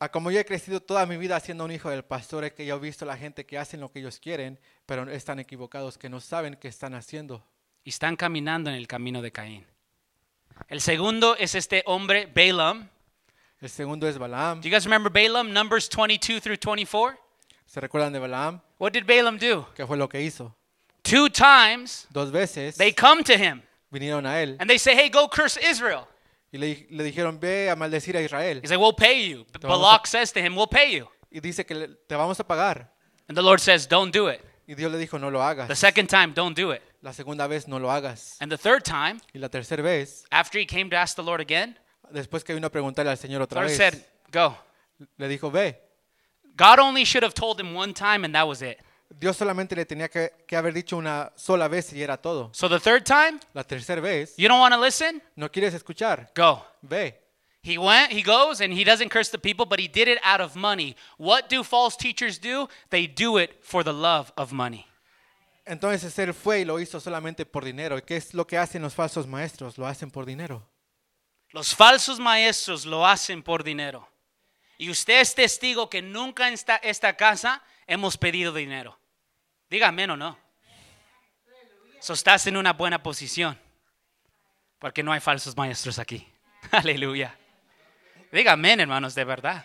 [0.00, 2.64] A como yo he crecido toda mi vida siendo un hijo del pastor, es que
[2.64, 5.98] yo he visto a la gente que hacen lo que ellos quieren, pero están equivocados,
[5.98, 7.42] que no saben qué están haciendo.
[7.84, 9.66] y están caminando en el camino de Caín.
[10.68, 12.88] El segundo es este hombre, Balaam.
[13.60, 14.60] El segundo es Balaam.
[14.60, 17.16] Do you guys remember Balaam, Numbers 22 through 24?
[17.66, 18.60] ¿Se recuerdan de Balaam?
[18.78, 19.66] What did Balaam do?
[19.74, 20.54] ¿Qué fue lo que hizo?
[21.02, 25.08] Two times Dos veces they come to him vinieron a él and they say, Hey,
[25.08, 26.06] go curse Israel.
[26.52, 28.58] Y le, le dijeron, ve a maldecir a Israel.
[28.62, 29.46] He's like, We'll pay you.
[29.60, 31.08] vamos a- Balak says to him, We'll pay you.
[31.30, 32.90] Y dice que le- te vamos a pagar.
[33.28, 34.40] And the Lord says, Don't do it.
[34.66, 35.78] Y Dios le dijo, no lo The hagas.
[35.78, 36.82] second time, don't do it.
[37.00, 38.36] La segunda vez no lo hagas.
[38.40, 41.40] And the third time, Y la tercera vez, after he came to ask the Lord
[41.40, 41.78] again,
[42.10, 44.56] después que vino a preguntarle al Señor the otra Lord vez, said, Go.
[45.16, 45.78] le dijo, ve.
[46.56, 48.78] God only should have told him one time, and that was it.
[49.10, 52.50] Dios solamente le tenía que, que haber dicho una sola vez y era todo.
[52.52, 55.22] So the third time, La tercera vez, you don't want to listen?
[55.34, 56.64] no quieres escuchar, Go.
[56.82, 57.18] ve.
[57.62, 60.40] He went, he goes, and he doesn't curse the people, but he did it out
[60.40, 60.94] of money.
[61.18, 62.68] What do false teachers do?
[62.90, 64.86] They do it for the love of money.
[65.66, 67.98] Entonces él fue y lo hizo solamente por dinero.
[67.98, 69.76] ¿Y qué es lo que hacen los falsos maestros?
[69.76, 70.66] Lo hacen por dinero.
[71.50, 74.08] Los falsos maestros lo hacen por dinero.
[74.78, 78.97] Y usted es testigo que nunca en esta, esta casa hemos pedido dinero.
[79.70, 80.38] Dígame o no.
[82.00, 83.58] So estás en una buena posición.
[84.78, 86.26] Porque no hay falsos maestros aquí.
[86.70, 87.36] Aleluya.
[88.30, 89.64] Dígame, hermanos, de verdad.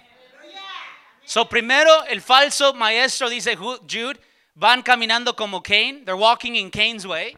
[1.25, 4.19] So primero el falso maestro dice Ju- Jude,
[4.55, 7.37] van caminando como Cain, they're walking in Cain's way.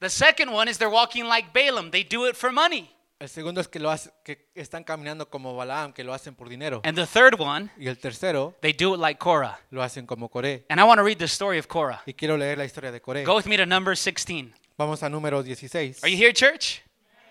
[0.00, 2.90] The second one is they're walking like Balaam, they do it for money.
[3.18, 6.50] El segundo es que, lo hace- que están caminando como Balaam, que lo hacen por
[6.50, 6.82] dinero.
[6.84, 9.58] And the third one, Y el tercero they do it like Korah.
[9.70, 10.64] lo hacen como Coré.
[10.68, 12.02] And I want to read the story of Korah.
[12.06, 13.24] Y quiero leer la historia de Coré.
[13.24, 14.52] Go with me to number 16.
[14.76, 16.02] Vamos a número 16.
[16.04, 16.82] Are you here, church?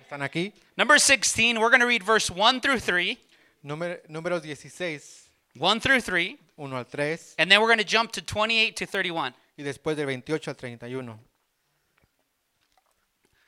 [0.01, 0.53] ¿Están aquí?
[0.75, 3.17] Number 16, we're going to read verse 1 through 3,
[3.63, 4.99] Número, número 16,
[5.57, 8.85] 1 through 3, 1 al 3 and then we're going to jump to 28 to
[8.87, 9.35] 31.
[9.57, 11.19] y después del 28 al 31.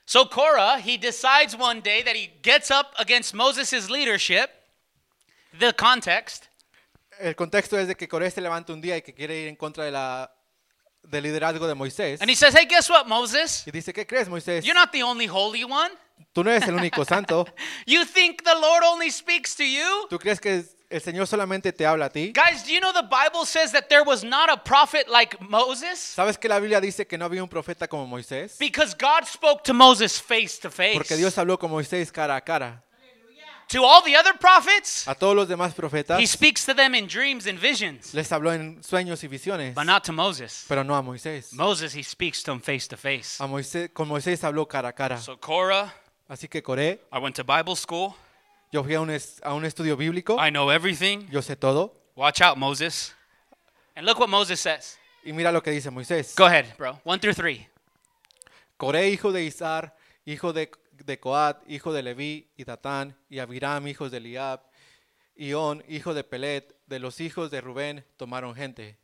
[0.08, 4.50] So Korah, he decides one day that he gets up against Moses' leadership.
[5.60, 6.48] The context.
[7.20, 9.58] El contexto es de que Coré se levanta un día y que quiere ir en
[9.58, 10.32] contra de la,
[11.04, 12.22] del liderazgo de Moisés.
[12.22, 13.68] And he says, Hey, guess what, Moses?
[13.68, 14.64] Y dice, ¿qué crees, Moisés?
[14.64, 15.92] You're not the only holy one.
[16.32, 17.46] Tú no eres el único santo.
[17.86, 20.08] You think the Lord only speaks to you?
[20.10, 22.32] ¿Tú crees que el Señor solamente te habla a ti?
[22.34, 26.00] Guys, do you know the Bible says that there was not a prophet like Moses?
[26.00, 28.58] ¿Sabes que la Biblia dice que no había un profeta como Moisés?
[28.58, 30.96] Because God spoke to Moses face to face.
[30.98, 32.84] Porque Dios habló con Moisés cara a cara.
[33.70, 37.06] To all the other prophets, A todos los demás profetas he speaks to them in
[37.06, 40.64] dreams and visions, les habló en sueños y visiones, but not to Moses.
[40.70, 41.52] pero no a Moisés.
[41.52, 43.42] Moses, he speaks to him face to face.
[43.44, 45.18] A Moisés con Moisés habló cara a cara.
[45.18, 45.94] So, Korah,
[46.30, 48.16] Así que Coré, I went to Bible school.
[48.72, 51.28] Yo fui a un, es- a un estudio bíblico, I know everything.
[51.30, 51.94] yo sé todo.
[52.16, 53.16] Watch out, Moses.
[53.96, 54.98] And look what Moses says.
[55.24, 56.36] Y mira lo que dice Moisés.
[56.38, 57.00] Go ahead, bro.
[57.04, 57.68] One through three.
[58.78, 63.88] Coré, hijo de Izar, hijo de, de Coat, hijo de Leví, y Datán, y Abiram,
[63.88, 64.62] hijos de Eliab,
[65.36, 68.98] y On, hijo de Pelet, de los hijos de Rubén, tomaron gente.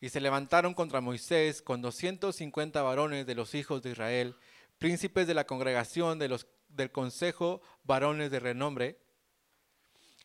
[0.00, 4.36] Y se levantaron contra Moisés con 250 varones de los hijos de Israel,
[4.78, 8.98] príncipes de la congregación de los, del consejo, varones de renombre.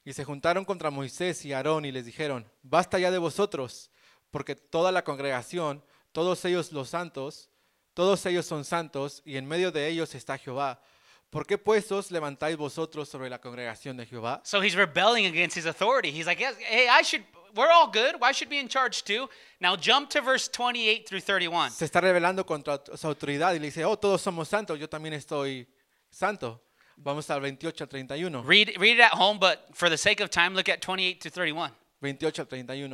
[0.04, 3.92] Y se juntaron contra Moisés y Aarón y les dijeron, basta ya de vosotros,
[4.32, 7.52] porque toda la congregación, todos ellos los santos,
[7.94, 10.82] todos ellos son santos, y en medio de ellos está Jehová.
[11.30, 14.42] ¿Por qué pues os levantáis vosotros sobre la congregación de Jehová?
[14.44, 16.12] So he's rebelling against his authority.
[16.12, 17.24] He's like, hey, I should,
[17.56, 18.20] we're all good.
[18.20, 19.30] Why should be in charge too?
[19.62, 21.72] Now jump to verse 28 through 31.
[21.72, 25.14] Se está rebelando contra su autoridad y le dice, oh, todos somos santos, yo también
[25.14, 25.68] estoy
[26.12, 26.62] santo.
[26.98, 28.44] Vamos al 28 al 31.
[28.44, 31.30] Read, read it at home, but for the sake of time, look at 28 to
[31.32, 31.72] 31.
[32.02, 32.90] 28 al 31.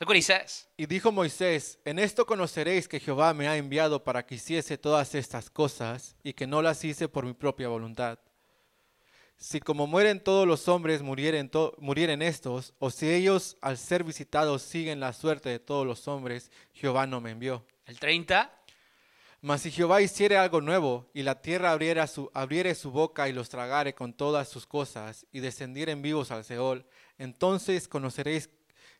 [0.00, 0.68] Look what he says.
[0.76, 5.14] Y dijo Moisés, en esto conoceréis que Jehová me ha enviado para que hiciese todas
[5.16, 8.20] estas cosas y que no las hice por mi propia voluntad.
[9.36, 14.02] Si como mueren todos los hombres murieren, to- murieren estos, o si ellos al ser
[14.04, 17.64] visitados siguen la suerte de todos los hombres, Jehová no me envió.
[17.86, 18.52] El 30.
[19.40, 23.32] Mas si Jehová hiciere algo nuevo, y la tierra abriera su, abriere su boca y
[23.32, 26.86] los tragare con todas sus cosas, y descendieren vivos al Seol,
[27.18, 28.50] entonces conoceréis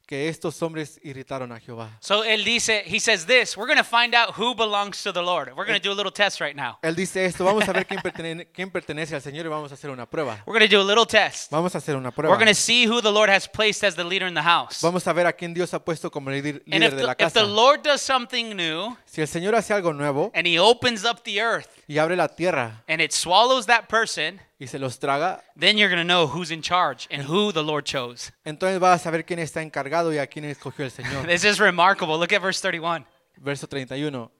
[0.09, 1.91] que estos hombres irritaron a Jehová.
[2.01, 5.21] So él dice, he says this, we're going to find out who belongs to the
[5.21, 5.49] Lord.
[5.55, 6.79] We're going to do a little test right now.
[6.83, 9.75] Él dice esto, vamos a ver quién pertenece, quién pertenece al Señor y vamos a
[9.75, 10.43] hacer una prueba.
[10.47, 11.51] We're going to do a little test.
[11.51, 12.35] Vamos a hacer una We're prueba.
[12.37, 14.81] going to see who the Lord has placed as the leader in the house.
[14.81, 17.13] Vamos a ver a quién Dios ha puesto como líder, líder if de the, la
[17.13, 17.45] if the casa.
[17.47, 21.39] Lord does something new Si el Señor hace algo nuevo and he opens up the
[21.39, 25.78] earth y abre la tierra and it swallows that person, y se los traga, then
[25.78, 28.30] you're going to know who's in charge and who the Lord chose.
[28.45, 31.26] entonces vas a saber quién está encargado y a quién escogió el Señor.
[31.26, 32.18] This is remarkable.
[32.18, 33.07] Look at verse 31.
[33.39, 34.30] Verso 31.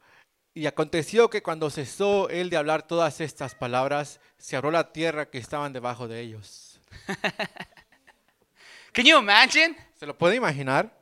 [0.55, 5.30] Y aconteció que cuando cesó él de hablar todas estas palabras, se abrió la tierra
[5.30, 6.80] que estaban debajo de ellos.
[8.92, 9.76] Can you imagine?
[9.94, 10.92] ¿Se lo puede imaginar?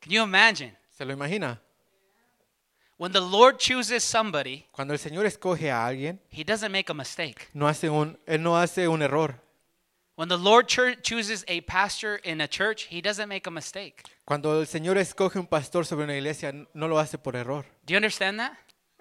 [0.00, 0.76] Can you imagine?
[0.90, 1.60] ¿Se lo imagina?
[3.00, 6.94] When the Lord chooses somebody, Cuando el Señor escoge a alguien, he doesn't make a
[6.94, 7.48] mistake.
[7.54, 9.40] no hace un, él no hace un error.
[10.16, 14.02] When the Lord chooses a pastor in a church, he doesn't make a mistake.
[14.26, 17.64] Cuando el Señor escoge un pastor sobre una iglesia, no lo hace por error.
[17.86, 18.52] Do you understand that?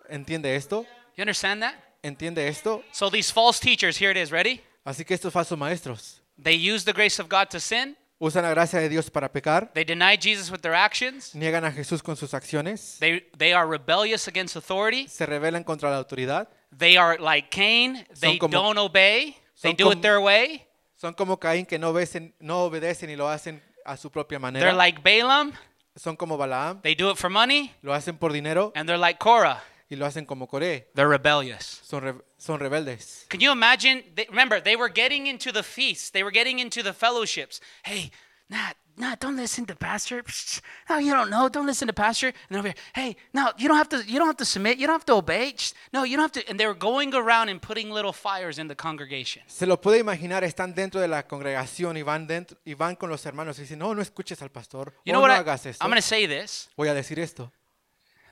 [0.09, 0.85] ¿Entiende esto?
[1.17, 1.75] You understand that?
[2.01, 2.85] ¿Entiende esto?
[2.93, 4.61] So these false teachers, here it is, ready?
[4.85, 7.97] Así que estos falsos maestros They use the grace of God to sin.
[8.19, 11.33] Usan la gracia de Dios para pecar, They deny Jesus with their actions.
[11.33, 15.07] niegan a Jesús con sus acciones, They, they are rebellious against authority.
[15.07, 18.05] se rebelan contra la autoridad, They are like Cain.
[18.19, 19.35] They como- don't obey.
[19.61, 20.65] They do it como- their way.
[20.95, 24.51] son como Caín que no obedecen, no obedecen y lo hacen a su propia They're
[24.51, 25.53] manera, like Balaam.
[25.95, 27.73] son como Balaam, They do it for money.
[27.81, 29.63] lo hacen por dinero And they're like Korah.
[29.89, 31.81] Y lo hacen como Coré, They're rebellious.
[31.83, 33.25] son, re- son rebeldes.
[33.29, 34.03] Can you imagine?
[34.15, 36.11] They, remember, they were getting into the feasts.
[36.11, 37.59] They were getting into the fellowships.
[37.83, 38.11] Hey,
[38.49, 40.21] nah, nah, don't listen to pastor.
[40.23, 41.49] Psh, No, you don't know.
[41.49, 42.33] Don't listen to pastor.
[42.49, 44.03] And over here, hey, no, you don't have to.
[44.05, 44.77] You don't have to submit.
[44.77, 45.53] You don't have to obey.
[45.53, 46.47] Psh, No, you don't have to.
[46.49, 49.41] And they were going around and putting little fires in the congregation.
[49.47, 53.09] Se lo puede imaginar, están dentro de la congregación y van, dentro, y van con
[53.09, 55.29] los hermanos y dicen, no, no escuches al pastor, You o know oh, what?
[55.29, 55.83] no I, hagas esto.
[55.83, 56.69] I'm going to say this.
[56.77, 57.51] Voy a decir esto,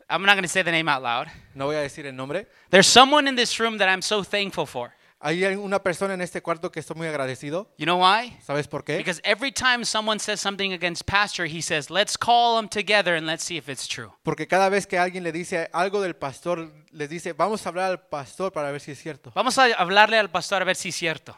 [0.10, 1.28] I'm not going to say the name out loud.
[1.54, 2.48] no voy a decir el nombre.
[2.70, 4.94] There's someone in this room that I'm so thankful for.
[5.20, 7.68] Hay una persona en este cuarto que estoy muy agradecido.
[7.78, 8.38] You know why?
[8.46, 8.98] ¿Sabes por qué?
[8.98, 13.26] Because every time someone says something against pastor, he says, "Let's call them together and
[13.26, 16.72] let's see if it's true." Porque cada vez que alguien le dice algo del pastor,
[16.92, 19.32] les dice, vamos a hablar al pastor para ver si es cierto.
[19.34, 21.36] Vamos a hablarle al pastor a ver si es cierto.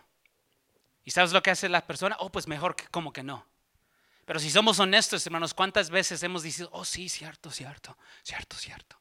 [1.06, 2.18] ¿Y sabes lo que hace la persona?
[2.20, 3.46] Oh, pues mejor que como que no.
[4.30, 8.96] Pero si somos honestos, hermanos, ¿cuántas veces hemos dicho, oh, sí, cierto, cierto, cierto, cierto?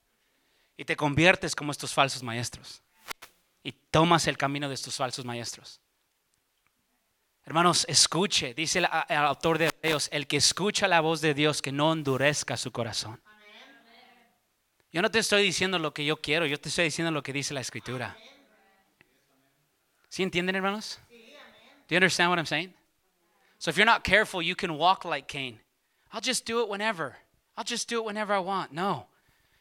[0.75, 2.83] Y te conviertes como estos falsos maestros.
[3.63, 5.83] Y tomas el camino de estos falsos maestros.
[7.45, 11.73] Hermanos, escuche, dice el, autor de Hebreos, el que escucha la voz de Dios, que
[11.73, 13.21] no endurezca su corazón.
[14.91, 17.35] Yo no te estoy diciendo lo que yo quiero, yo te estoy diciendo lo que
[17.35, 18.17] dice la escritura.
[20.09, 20.99] ¿Sí entienden, hermanos?
[21.11, 21.17] Do
[21.91, 22.78] you understand what I'm saying?
[23.59, 25.59] So if you're not careful, you can walk like Cain.
[26.13, 27.17] I'll just do it whenever.
[27.57, 28.73] I'll just do it whenever I want.
[28.73, 29.07] No.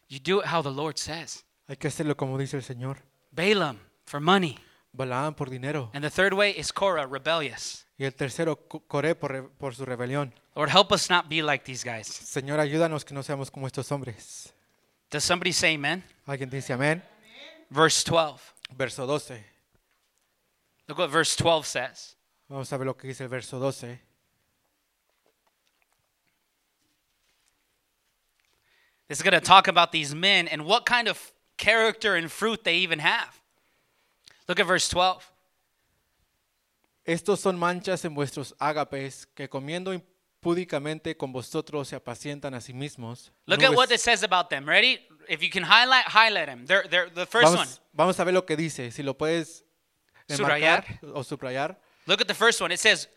[0.07, 1.43] You do it how the Lord says.
[1.67, 2.97] Hay que hacerlo como dice el Señor.
[3.31, 4.57] Balaam for money.
[4.93, 5.89] Balaam por dinero.
[5.93, 7.85] And the third way is Korah, rebellious.
[7.99, 10.31] Y el tercero, Co- Coré por, por su rebelión.
[10.55, 12.07] Lord, help us not be like these guys.
[12.07, 14.53] Señor, ayúdanos que no seamos como estos hombres.
[15.09, 16.03] Does somebody say amen?
[16.25, 17.03] ¿Alguien dice amén?
[17.69, 18.39] Verse 12.
[18.77, 19.43] Verso 12.
[20.87, 22.15] Look what verse 12 says.
[22.49, 23.99] Vamos a ver lo que dice el verso 12.
[29.07, 32.63] This is going to talk about these men and what kind of character and fruit
[32.63, 33.41] they even have.
[34.47, 35.23] Look at verse 12.
[37.05, 42.73] Estos son manchas en vuestros ágapes que comiendo impúdicamente con vosotros se apacientan a sí
[42.73, 43.31] mismos.
[43.45, 44.67] Look at what it says about them.
[44.67, 44.99] Ready?
[45.29, 46.65] If you can highlight, highlight them.
[46.65, 47.55] They're, they're the first one.
[47.55, 48.91] vamos, vamos a ver lo que dice.
[48.91, 49.63] Si lo puedes
[50.29, 50.99] Subrayar.
[51.13, 51.77] o subrayar.
[52.07, 52.71] Look at the first one.
[52.71, 53.07] It says,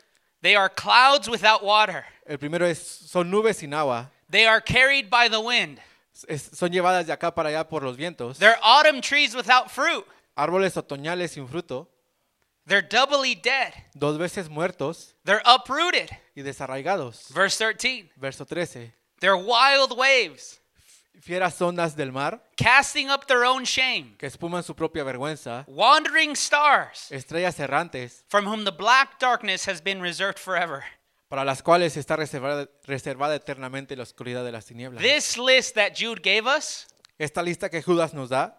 [0.43, 2.05] They are clouds without water.
[2.26, 4.11] El primero es, son nubes sin agua.
[4.28, 5.80] They are carried by the wind.
[6.28, 8.38] Es- son llevadas de acá para allá por los vientos.
[8.38, 10.05] They're autumn trees without fruit.
[10.36, 11.88] Árboles otoñales sin fruto.
[12.66, 13.72] They're doubly dead.
[13.97, 16.11] Dos veces muertos They're uprooted.
[16.36, 17.28] y desarraigados.
[17.32, 18.11] Verse 13.
[18.16, 18.93] Verso 13.
[19.20, 20.60] They're wild waves,
[21.21, 24.14] Fieras ondas del mar casting up their own shame.
[24.18, 25.64] que espuman su propia vergüenza.
[25.68, 30.83] Wandering stars, Estrellas errantes from whom the black darkness has been reserved forever.
[31.29, 35.03] para las cuales está reservada, reservada eternamente la oscuridad de las tinieblas.
[35.03, 36.87] This list that Jude gave us
[37.18, 38.55] Esta lista que Judas nos da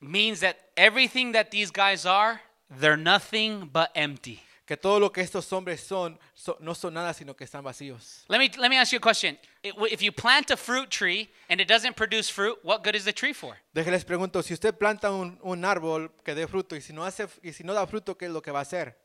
[0.00, 2.40] means that everything that these guys are,
[2.70, 4.40] they're nothing but empty.
[4.72, 8.24] Que todo lo que estos hombres son, so- no son nada sino que están vacíos.
[8.28, 9.38] Let me, let me ask you a question.
[9.62, 13.12] If you plant a fruit tree and it doesn't produce fruit, what good is the
[13.12, 13.54] tree for?
[13.74, 17.28] Déjenles pregunto, si usted planta un, un árbol que dé fruto y si no hace
[17.42, 18.96] y si no da fruto, ¿qué es lo que va a hacer?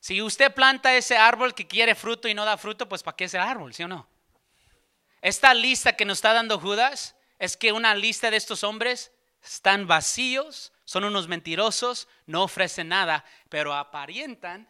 [0.00, 3.26] Si usted planta ese árbol que quiere fruto y no da fruto, pues ¿para qué
[3.26, 3.72] ese árbol?
[3.72, 4.08] ¿Sí o no?
[5.20, 9.86] Esta lista que nos está dando Judas es que una lista de estos hombres están
[9.86, 14.68] vacíos, son unos mentirosos, no ofrecen nada, pero aparentan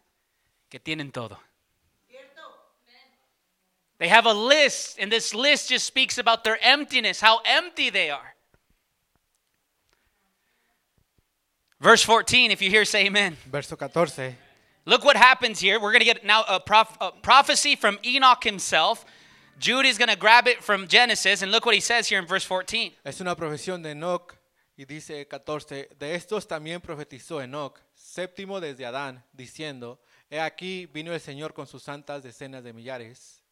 [0.72, 1.36] que tienen todo.
[3.98, 8.10] They have a list, and this list just speaks about their emptiness, how empty they
[8.10, 8.34] are.
[11.78, 13.36] Verse 14, if you hear, say amen.
[13.48, 14.34] Verso 14.
[14.86, 15.78] Look what happens here.
[15.78, 19.04] We're going to get now a, prof- a prophecy from Enoch himself.
[19.60, 22.26] Jude is going to grab it from Genesis, and look what he says here in
[22.26, 22.92] verse 14.
[23.04, 24.36] Es una profesión de Enoch,
[24.76, 30.00] y dice 14, de estos también profetizó Enoch, séptimo desde Adán, diciendo,
[30.32, 33.42] he aquí vino el Señor con sus santas decenas de millares,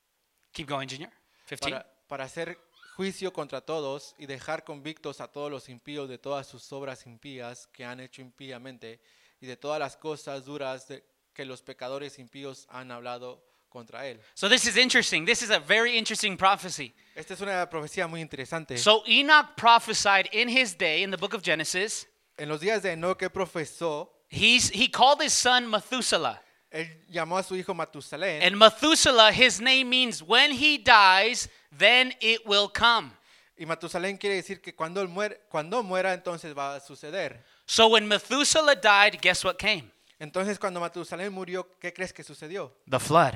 [0.53, 1.11] Keep going, Junior.
[1.47, 1.61] 15.
[1.71, 2.59] para, para hacer
[2.97, 7.67] juicio contra todos y dejar convictos a todos los impíos de todas sus obras impías
[7.73, 9.01] que han hecho impíamente
[9.41, 11.05] y de todas las cosas duras de-
[11.35, 14.21] que los pecadores impíos han hablado contra él.
[14.35, 15.25] So this is interesting.
[15.25, 16.95] This is a very interesting prophecy.
[17.15, 18.77] Esta es una profecía muy interesante.
[18.79, 22.07] So Enoch prophesied in his day in the book of Genesis.
[22.37, 26.43] en los días de Enoch profesó, He's he called his son Methuselah.
[26.71, 28.43] Él llamó a su hijo Matusalén.
[28.43, 33.13] And Methuselah, his name means when he dies, then it will come.
[33.57, 37.45] Y Matusalén quiere decir que cuando, él muere, cuando muera, entonces va a suceder.
[37.67, 39.91] So when Methuselah died, guess what came?
[40.19, 42.73] Entonces, cuando Matusalén murió, ¿qué crees que sucedió?
[42.89, 43.35] The flood.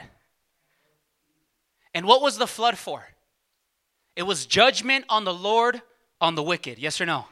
[1.95, 3.07] And what was the flood for?
[4.17, 5.83] It was judgment on the Lord
[6.21, 6.79] on the wicked.
[6.79, 7.27] Yes or no?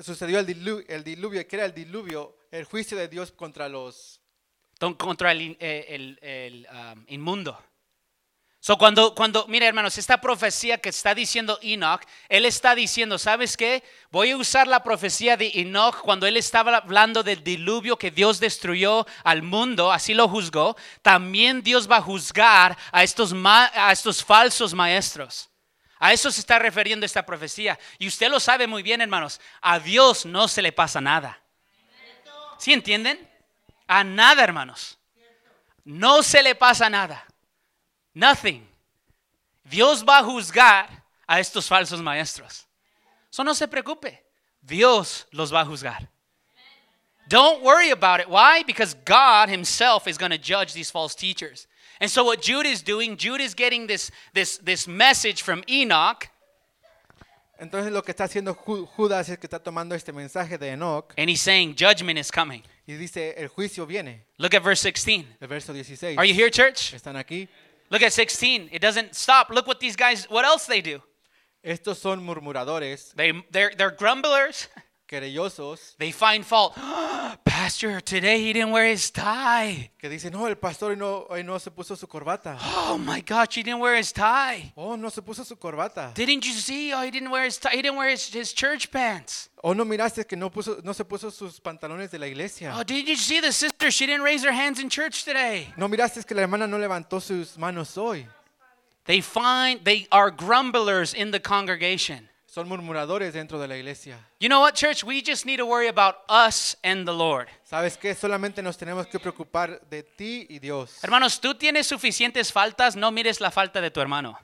[0.00, 4.20] Sucedió el diluvio, el diluvio, que era el diluvio, el juicio de Dios contra los...
[4.78, 7.58] Contra eh, el- um, inmundo.
[8.66, 13.56] So cuando, cuando, mira hermanos, esta profecía que está diciendo Enoch, él está diciendo, ¿sabes
[13.56, 13.84] qué?
[14.10, 18.40] Voy a usar la profecía de Enoch cuando él estaba hablando del diluvio que Dios
[18.40, 20.76] destruyó al mundo, así lo juzgó.
[21.00, 25.48] También Dios va a juzgar a estos, a estos falsos maestros.
[26.00, 27.78] A eso se está refiriendo esta profecía.
[28.00, 29.40] Y usted lo sabe muy bien, hermanos.
[29.60, 31.40] A Dios no se le pasa nada.
[32.58, 33.30] ¿Sí entienden?
[33.88, 34.96] A nada, hermanos.
[35.84, 37.22] No se le pasa nada.
[38.14, 38.66] Nothing.
[39.68, 40.88] Dios va a juzgar
[41.28, 42.66] a estos falsos maestros.
[43.30, 44.18] So no se preocupe.
[44.64, 46.08] Dios los va a juzgar.
[47.28, 48.28] Don't worry about it.
[48.28, 48.62] Why?
[48.62, 51.66] Because God Himself is going to judge these false teachers.
[52.00, 56.28] And so what Jude is doing, Jude is getting this, this, this message from Enoch,
[57.58, 61.12] Entonces, lo que está haciendo Ju- Judas es que está tomando este mensaje de Enoch
[61.16, 62.62] and he's saying judgment is coming.
[62.86, 64.24] y dice, el juicio viene.
[64.38, 65.26] Look at verse 16.
[65.40, 66.18] El verso 16.
[66.18, 66.92] Are you here, church?
[66.94, 67.48] ¿Están aquí?
[67.90, 68.68] Look at 16.
[68.72, 69.50] It doesn't stop.
[69.50, 71.02] Look what these guys, what else they do.
[71.62, 74.68] Estos son murmuradores, They, they're, they're grumblers.
[75.06, 76.74] querellosos, They find fault.
[77.44, 79.90] Pastor, today he didn't wear his tie.
[79.98, 82.56] que dicen, no, el pastor hoy no, hoy no se puso su corbata.
[82.88, 84.72] Oh my gosh, he didn't wear his tie.
[84.76, 86.12] Oh, no se puso su corbata.
[86.14, 86.92] Didn't you see?
[86.92, 87.70] Oh, he didn't wear his tie.
[87.72, 89.48] He didn't wear his, his church pants.
[89.64, 92.72] Oh, no miraste que no, puso, no se puso sus pantalones de la iglesia.
[92.76, 93.90] Oh, did you see the sister?
[93.90, 95.72] She didn't raise her hands in church today.
[95.76, 98.26] No miraste que la hermana no levantó sus manos hoy.
[99.06, 102.28] They find they are grumblers in the congregation.
[102.56, 104.18] Son murmuradores dentro de la iglesia.
[104.40, 105.04] You know what, church?
[105.04, 107.50] We just need to worry about us and the Lord.
[107.62, 108.14] ¿Sabes qué?
[108.14, 111.04] Solamente nos tenemos que preocupar de ti y Dios.
[111.04, 114.38] Hermanos, tú tienes suficientes faltas, no mires la falta de tu hermano.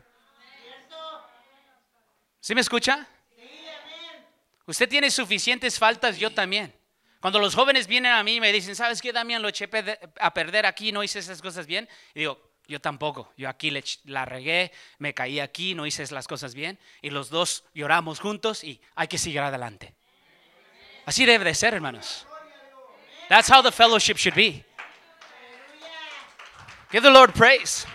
[2.40, 3.08] ¿Sí me escucha?
[4.66, 6.70] Usted tiene suficientes faltas, yo también.
[7.18, 9.40] Cuando los jóvenes vienen a mí y me dicen, ¿sabes qué, Damián?
[9.40, 9.70] Lo eché
[10.20, 11.88] a perder aquí, no hice esas cosas bien.
[12.14, 13.32] Y digo, yo tampoco.
[13.36, 16.78] Yo aquí le la regué, me caí aquí, no hice las cosas bien.
[17.00, 19.94] Y los dos lloramos juntos y hay que seguir adelante.
[21.04, 22.26] Así debe de ser, hermanos.
[23.28, 24.64] That's how the fellowship should be.
[26.90, 27.86] Give the Lord praise.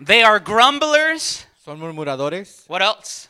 [0.00, 1.46] They are grumblers.
[1.64, 3.28] Son murmuradores, What else?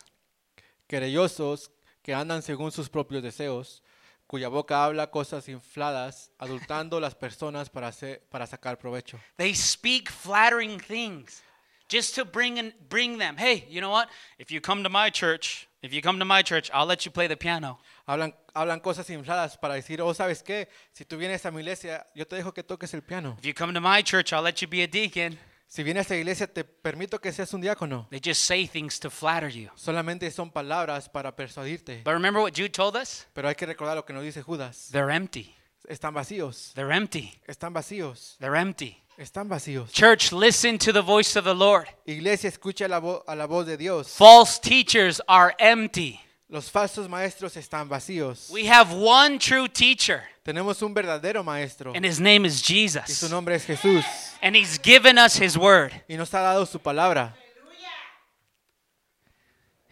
[0.86, 1.70] querellosos,
[2.02, 3.82] que andan según sus propios deseos,
[4.28, 9.18] cuya boca habla cosas infladas, adultando las personas para, hacer, para sacar provecho.
[9.38, 11.42] They speak flattering things
[11.88, 13.36] just to bring in, bring them.
[13.38, 14.08] Hey, you know what?
[14.38, 17.10] If you come to my church, if you come to my church, I'll let you
[17.10, 17.78] play the piano.
[18.06, 20.68] Hablan, hablan cosas infladas para decir, oh, ¿sabes qué?
[20.92, 23.36] Si tú vienes a mi iglesia, yo te dejo que toques el piano.
[23.38, 25.38] If you come to my church, I'll let you be a deacon.
[25.70, 28.06] Si vienes a esta iglesia, te permito que seas un diácono.
[28.10, 29.68] They just say things to flatter you.
[29.76, 32.02] Solamente son palabras para persuadirte.
[32.04, 33.26] But remember what Jude told us?
[33.34, 34.88] Pero hay que recordar lo que nos dice Judas.
[34.90, 35.54] They're empty.
[35.86, 36.72] Están vacíos.
[36.74, 37.38] They're empty.
[37.46, 38.36] Están vacíos.
[38.40, 38.96] They're empty.
[39.18, 39.90] Están vacíos.
[39.92, 41.86] Church, listen to the voice of the Lord.
[42.06, 44.08] Iglesia, escucha la vo- a la voz de Dios.
[44.16, 46.20] False teachers are empty.
[46.50, 48.48] Los falsos maestros están vacíos.
[48.50, 51.92] We have one true teacher, Tenemos un verdadero maestro.
[51.94, 53.08] and his name is Jesus.
[53.08, 54.02] Y su nombre es Jesús.
[54.40, 55.92] And he's given us his word.
[56.08, 57.34] Y nos ha dado su palabra.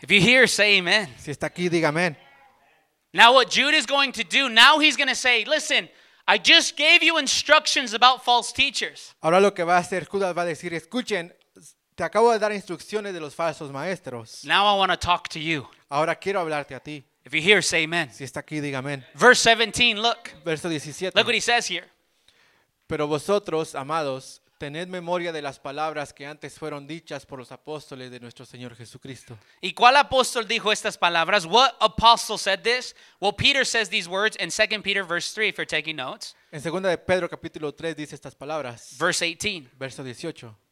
[0.00, 1.08] If you hear, say amen.
[1.18, 2.16] Si está aquí, diga amén.
[3.12, 5.88] Now, what Jude is going to do, now he's going to say, listen,
[6.28, 9.14] I just gave you instructions about false teachers.
[9.22, 11.32] Ahora lo que va a hacer Judas va a decir, escuchen,
[11.96, 14.44] te acabo de dar instrucciones de los falsos maestros.
[14.44, 15.66] Now I want to talk to you.
[15.88, 17.04] Ahora quiero hablarte a ti.
[17.24, 18.12] If you're here, say amen.
[18.12, 19.04] Si está aquí, diga amén.
[19.14, 20.30] Verse 17, look.
[20.44, 21.12] Verso 17.
[21.16, 21.88] Look what he says here.
[22.86, 28.10] Pero vosotros, amados, tened memoria de las palabras que antes fueron dichas por los apóstoles
[28.10, 29.36] de nuestro Señor Jesucristo.
[29.62, 31.46] ¿Y cuál apóstol dijo estas palabras?
[31.46, 32.94] What apostle said this?
[33.20, 36.34] Well, Peter says these words in 2 Peter verse 3 if you're taking notes.
[36.52, 38.96] En 2 de Pedro capítulo 3 dice estas palabras.
[38.98, 39.70] Verse 18.
[39.78, 40.65] Verso 18.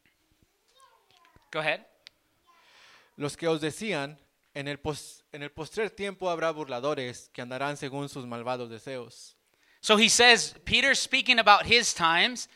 [1.55, 1.85] Go ahead.
[3.15, 4.19] Los que os decían,
[4.53, 9.37] en el, pos- en el postrer tiempo habrá burladores que andarán según sus malvados deseos.
[9.79, 12.49] So he says, Peter's speaking about his times,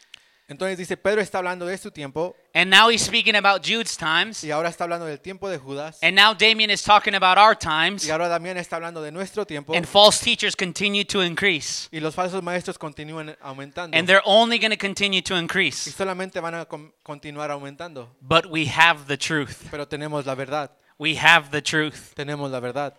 [0.50, 4.44] Entonces dice, Pedro está hablando de su tiempo and now he's speaking about Jude's times,
[4.44, 7.56] y ahora está hablando del tiempo de Judas and now Damien is talking about our
[7.56, 11.88] times, y ahora Damián está hablando de nuestro tiempo and false teachers continue to increase.
[11.92, 15.92] y los falsos maestros continúan aumentando And they're only going to continue to y increase.
[15.92, 16.66] solamente van a
[17.04, 18.10] continuar aumentando.
[18.20, 19.68] But we have the truth.
[19.70, 22.14] Pero tenemos la verdad, We have the truth.
[22.16, 22.96] tenemos la verdad,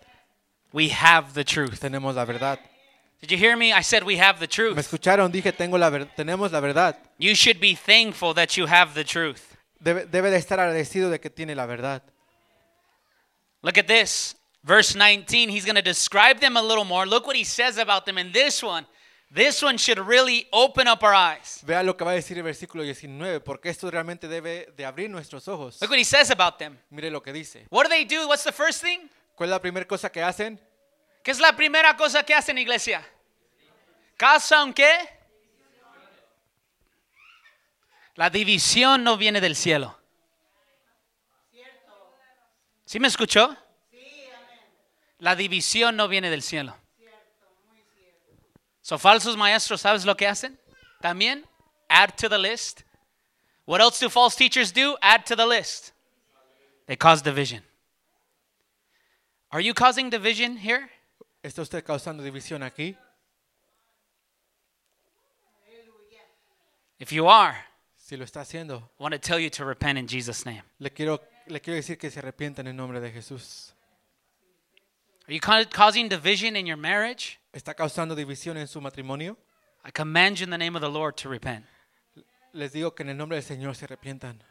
[0.71, 1.79] We have the truth.
[1.81, 2.59] tenemos la verdad.
[3.21, 3.71] Did you hear me?
[3.71, 4.75] I said we have the truth.
[4.75, 6.97] Me escucharon, dije, tengo la ver- tenemos la verdad.
[7.19, 9.55] You should be thankful that you have the truth.
[9.79, 12.01] Debe, debe de estar agradecido de que tiene la verdad.
[13.61, 14.35] Look at this.
[14.63, 17.05] Verse 19, he's going to describe them a little more.
[17.05, 18.85] Look what he says about them in this one.
[19.33, 21.61] This one should really open up our eyes.
[21.65, 25.09] Vea lo que va a decir el versículo 19, porque esto realmente debe de abrir
[25.09, 25.79] nuestros ojos.
[25.81, 26.77] Look what he says about them.
[26.89, 27.65] Mire lo que dice.
[27.69, 28.27] What do they do?
[28.27, 29.09] What's the first thing?
[29.35, 30.59] ¿Cuál es la primera cosa que hacen?
[31.23, 33.07] ¿Qué es la primera cosa que hacen, iglesia?
[34.17, 34.91] ¿Causan qué?
[38.15, 39.97] La división no viene del cielo.
[42.85, 43.55] ¿Sí me escuchó?
[45.19, 46.75] La división no viene del cielo.
[48.81, 50.59] So falsos maestros, ¿sabes lo que hacen?
[51.01, 51.47] También
[51.87, 52.81] add to the list.
[53.65, 54.97] What else do false teachers do?
[55.01, 55.93] Add to the list.
[56.87, 57.63] They cause division.
[59.51, 60.89] Are you causing division here?
[61.43, 62.95] ¿Está usted causando división aquí?
[66.99, 67.55] If you are,
[67.95, 70.63] Si lo está haciendo, I want to tell you to repent in Jesus' name.
[70.79, 73.73] le quiero, le quiero decir que se arrepienta en el nombre de Jesús.
[75.27, 77.39] Are you ca- causing division in your marriage?
[77.53, 79.37] ¿Está causando división en su matrimonio?
[79.85, 81.65] I command you in the name of the Lord to repent.
[82.53, 84.43] Les digo que en el nombre del Señor se arrepientan.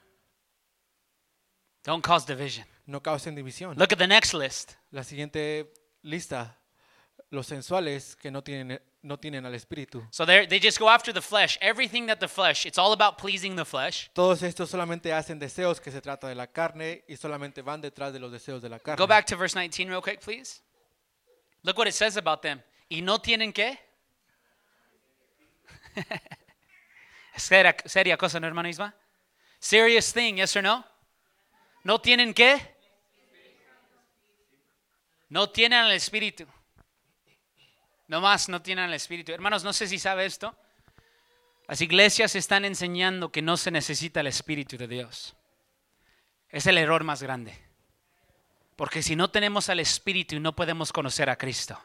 [1.84, 2.66] Don't cause division.
[2.86, 3.76] No causen división.
[3.78, 4.72] Look at the next list.
[4.90, 5.70] La siguiente
[6.02, 6.56] lista,
[7.30, 10.06] los sensuales que no tienen, no tienen al Espíritu.
[10.10, 11.56] So they they just go after the flesh.
[11.60, 14.10] Everything that the flesh, it's all about pleasing the flesh.
[14.12, 18.12] Todos estos solamente hacen deseos que se trata de la carne y solamente van detrás
[18.12, 18.98] de los deseos de la carne.
[18.98, 20.60] Go back to verse 19 real quick, please.
[21.62, 22.60] Look what it says about them.
[22.88, 23.78] ¿Y no tienen qué?
[27.36, 28.94] Seria, seria cosa, ¿no, hermano Isma?
[29.58, 30.84] Serious thing, yes or no?
[31.84, 32.60] ¿No tienen qué?
[35.28, 36.46] No tienen el espíritu.
[38.10, 39.30] No más, no tienen el espíritu.
[39.30, 40.52] Hermanos, no sé si sabe esto.
[41.68, 45.36] Las iglesias están enseñando que no se necesita el espíritu de Dios.
[46.48, 47.56] Es el error más grande.
[48.74, 51.78] Porque si no tenemos al Espíritu no podemos conocer a Cristo.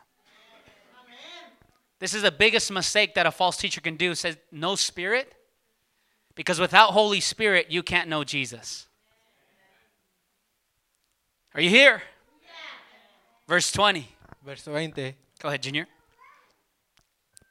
[2.00, 4.16] This is the biggest mistake that a false teacher can do.
[4.16, 5.32] Says no spirit.
[6.34, 8.88] Because without Holy Spirit, you can't know Jesus.
[11.54, 12.02] Are you here?
[13.48, 14.08] Verse 20.
[14.44, 15.16] Verso 20.
[15.40, 15.88] Go ahead, Junior.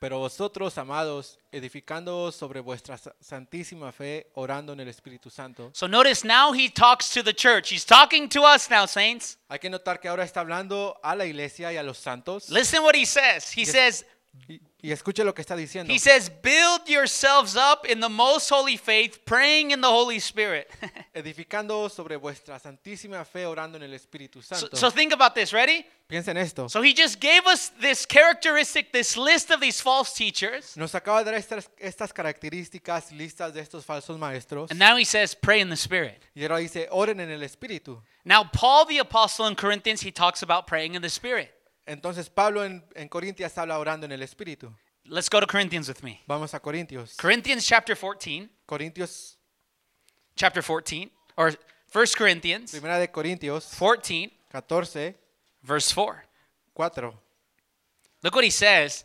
[0.04, 5.70] Pero vosotros, amados, edificándoos sobre vuestra sa- santísima fe, orando en el Espíritu Santo.
[5.72, 7.72] So notice now he talks to the church.
[7.72, 9.38] He's talking to us now, saints.
[9.48, 12.50] Hay que notar que ahora está hablando a la iglesia y a los santos.
[12.50, 13.50] Listen what he says.
[13.56, 13.70] He Yes.
[13.72, 14.06] says,
[14.84, 15.90] Y, escuche lo que está diciendo.
[15.90, 20.70] he says, build yourselves up in the most holy faith, praying in the Holy Spirit.
[21.14, 24.76] Edificando sobre vuestra santísima fe, orando en el Espíritu So, Santo.
[24.76, 25.54] so think about this.
[25.54, 25.86] Ready?
[26.06, 26.68] Piensen esto.
[26.68, 30.76] So he just gave us this characteristic, this list of these false teachers.
[30.76, 34.70] Nos acaba de dar estas, estas características listas de estos falsos maestros.
[34.70, 36.22] And now he says, pray in the Spirit.
[36.36, 38.02] Y ahora dice, oren en el Espíritu.
[38.26, 41.50] Now, Paul the Apostle in Corinthians, he talks about praying in the Spirit.
[41.86, 44.74] Entonces Pablo en, en Corintias habla orando en el Espíritu.
[45.06, 46.22] Let's go to Corinthians with me.
[46.26, 47.16] Vamos a Corintios.
[47.16, 49.36] Corinthians chapter 14, Corintios,
[50.34, 51.52] chapter 14, or
[51.92, 55.14] 1 Corinthians primera de Corintios 14, 14,
[55.62, 56.24] verse 4.
[56.74, 57.14] 4.
[58.22, 59.04] Look what he says.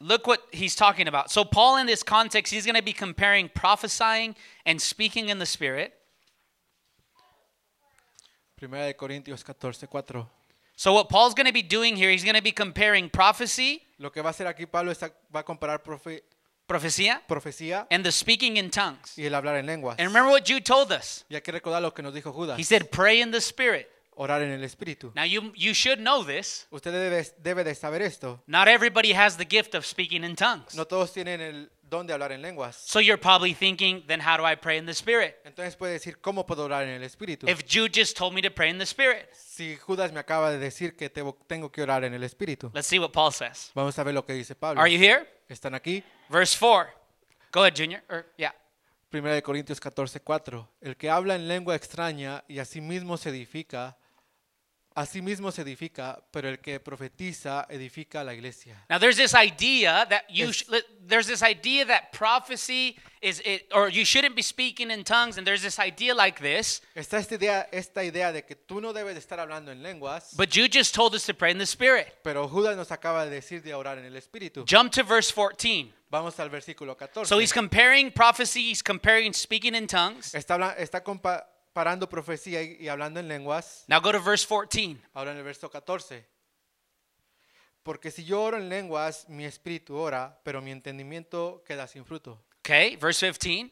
[0.00, 1.30] Look what he's talking about.
[1.30, 4.34] So, Paul, in this context, he's going to be comparing prophesying
[4.64, 5.92] and speaking in the Spirit.
[8.58, 10.26] Primera de Corintios 14, 4.
[10.76, 14.10] So, what Paul's going to be doing here, he's going to be comparing prophecy, Lo
[14.12, 16.22] que va a hacer aquí Pablo es, va a comparar profe-
[16.66, 19.16] prophecia, profecía and the speaking in tongues.
[19.16, 19.98] y el hablar en lenguas.
[19.98, 21.24] And remember what Jude told us.
[21.30, 22.58] Y hay que recordar lo que nos dijo Judas.
[22.58, 23.88] He said, pray in the Spirit.
[24.16, 25.12] orar en el Espíritu.
[25.14, 26.66] Now, you, you should know this.
[26.70, 28.40] Usted debe, debe de saber esto.
[28.46, 30.74] Not everybody has the gift of speaking in tongues.
[30.74, 32.76] No todos tienen el don de hablar en lenguas.
[32.76, 35.36] So you're probably thinking, then how do I pray in the Spirit?
[35.44, 37.48] Entonces puede decir, ¿cómo puedo orar en el Espíritu?
[37.48, 39.28] If Jude just told me to pray in the Spirit.
[39.32, 42.70] Si Judas me acaba de decir que te- tengo que orar en el Espíritu.
[42.74, 43.70] Let's see what Paul says.
[43.74, 44.80] Vamos a ver lo que dice Pablo.
[44.80, 45.26] Are you here?
[45.48, 46.02] ¿Están aquí?
[46.28, 46.88] Verse 4.
[47.52, 48.02] Go ahead, Junior.
[48.10, 48.54] Or, yeah.
[49.08, 50.68] Primera de Corintios 14, 4.
[50.80, 53.96] El que habla en lengua extraña y asimismo se edifica,
[54.96, 58.84] asimismo se edifica, pero el que profetiza edifica la iglesia.
[58.88, 60.64] Now there's this idea that you sh-
[61.06, 65.46] there's this idea that prophecy is it or you shouldn't be speaking in tongues and
[65.46, 69.16] there's this idea like this Está esta idea, esta idea de que tú no debes
[69.16, 72.14] estar hablando en lenguas, but you just told us to pray in the spirit.
[72.22, 74.64] pero Judas nos acaba de decir de orar en el Espíritu.
[74.66, 75.92] Jump to verse 14.
[76.08, 77.28] Vamos al versículo 14.
[77.28, 80.34] So he's comparing prophecy, he's comparing speaking in tongues.
[80.34, 81.02] Está, está
[81.76, 83.84] comparando profecía y, y hablando en lenguas.
[83.86, 84.96] Now go to verse 14.
[85.12, 86.26] Ahora en el verso 14.
[87.82, 92.42] Porque si yo oro en lenguas, mi espíritu ora, pero mi entendimiento queda sin fruto.
[92.60, 93.70] Okay, verse 15.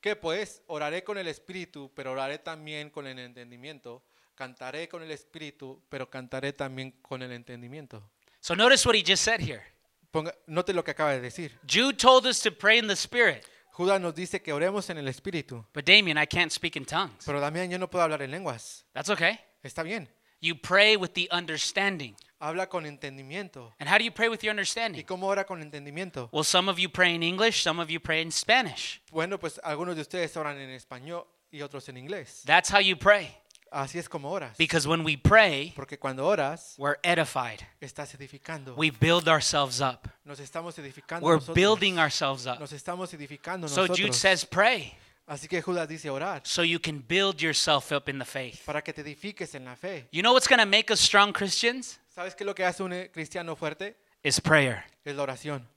[0.00, 0.62] ¿Qué pues?
[0.68, 4.04] Oraré con el espíritu, pero oraré también con el entendimiento.
[4.36, 8.08] Cantaré con el espíritu, pero cantaré también con el entendimiento.
[8.38, 9.64] So notice what he just said here.
[10.12, 11.58] Ponga, note lo que acaba de decir.
[11.66, 13.44] Jude told us to pray in the spirit,
[13.78, 17.24] Judas nos dice que oremos en el espíritu, but Damien, I can't speak in tongues.
[17.24, 18.84] pero Damián yo no puedo hablar en lenguas.
[18.92, 19.38] That's okay.
[19.62, 20.08] Está bien.
[20.40, 22.16] You pray with the understanding.
[22.40, 23.72] Habla con entendimiento.
[23.78, 25.04] And how do you pray with your ¿Y understanding?
[25.04, 26.28] cómo ora con entendimiento?
[26.32, 29.00] Well, some of you pray in English, some of you pray in Spanish.
[29.12, 32.42] Bueno, pues algunos de ustedes oran en español y otros en inglés.
[32.46, 33.30] That's how you pray.
[33.70, 34.56] Así es como oras.
[34.56, 37.60] Because when we pray, Porque cuando oras, we're edified.
[37.80, 38.74] estás edificando.
[38.76, 40.08] We build ourselves up.
[40.24, 41.54] Nos estamos edificando We're nosotros.
[41.54, 42.58] building ourselves up.
[42.58, 43.98] Nos estamos edificando So nosotros.
[43.98, 44.94] Jude says, pray
[45.26, 48.64] Así que Judas dice orar so you can build yourself up in the faith.
[48.64, 50.06] para que te edifiques en la fe.
[50.10, 51.98] You know what's going to make us strong Christians?
[52.14, 53.94] ¿Sabes qué es lo que hace un eh, cristiano fuerte?
[54.22, 54.84] Is prayer.
[55.04, 55.68] Es la oración.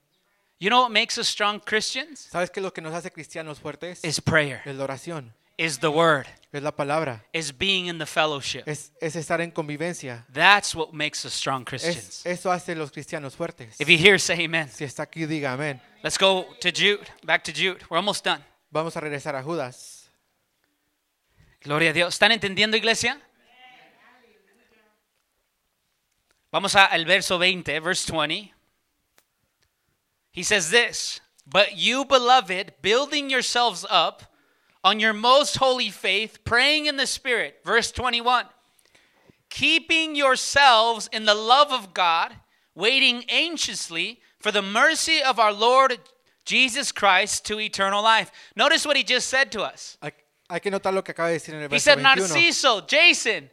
[0.58, 2.28] You know what makes us strong Christians?
[2.30, 4.02] ¿Sabes qué es lo que nos hace cristianos fuertes?
[4.04, 4.62] Is prayer.
[4.64, 5.34] Es la oración.
[5.58, 6.26] Is the word.
[6.52, 7.24] Es la palabra.
[7.32, 8.64] Is being in the fellowship.
[8.66, 10.26] Es, es estar en convivencia.
[10.32, 12.26] That's what makes us strong Es, Christians.
[12.26, 13.80] eso hace los cristianos fuertes.
[13.80, 14.68] If you hear, say amen.
[14.70, 15.80] Si está aquí, diga amén.
[16.02, 17.06] Let's go to Jude.
[17.24, 17.82] Back to Jude.
[17.88, 18.42] We're almost done.
[18.70, 20.10] Vamos a regresar a Judas.
[21.62, 22.14] Gloria a Dios.
[22.14, 23.20] ¿Están entendiendo, iglesia?
[26.50, 28.52] Vamos a- al verso 20, verse 20.
[30.32, 34.22] He says this, But you, beloved, building yourselves up
[34.84, 37.60] on your most holy faith, praying in the Spirit.
[37.64, 38.46] Verse 21.
[39.50, 42.32] Keeping yourselves in the love of God,
[42.74, 45.98] waiting anxiously for the mercy of our Lord
[46.44, 48.30] Jesus Christ to eternal life.
[48.56, 49.98] Notice what he just said to us.
[50.02, 50.12] Hay,
[50.50, 52.28] hay que notar lo que acaba de decir en el He verso said, 21.
[52.28, 53.50] Narciso, Jason,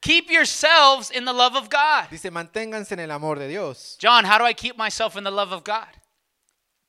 [0.00, 2.08] keep yourselves in the love of God.
[2.10, 3.96] Dice, manténganse en el amor de Dios.
[3.98, 5.88] John, how do I keep myself in the love of God?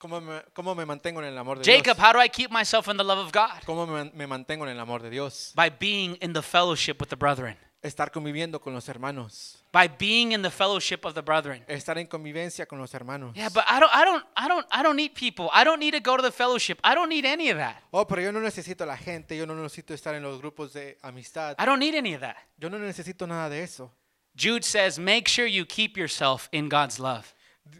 [0.04, 1.98] ¿Cómo me, cómo me mantengo en el amor de Jacob, Dios?
[1.98, 3.64] how do I keep myself in the love of God?
[3.66, 5.54] ¿Cómo me, me mantengo en el amor de Dios?
[5.56, 7.56] By being in the fellowship with the brethren.
[7.82, 9.64] Estar conviviendo con los hermanos.
[9.72, 11.64] By being in the fellowship of the brethren.
[11.70, 13.34] Estar en convivencia con los hermanos.
[13.34, 15.50] Yeah, but I don't I don't I don't I don't need people.
[15.54, 16.82] I don't need to go to the fellowship.
[16.84, 17.82] I don't need any of that.
[17.94, 20.98] Oh, pero yo no necesito la gente, yo no necesito estar en los grupos de
[21.02, 21.56] amistad.
[21.58, 22.36] I don't need any of that.
[22.60, 23.90] Yo no necesito nada de eso.
[24.36, 27.34] Jude says, make sure you keep yourself in God's love.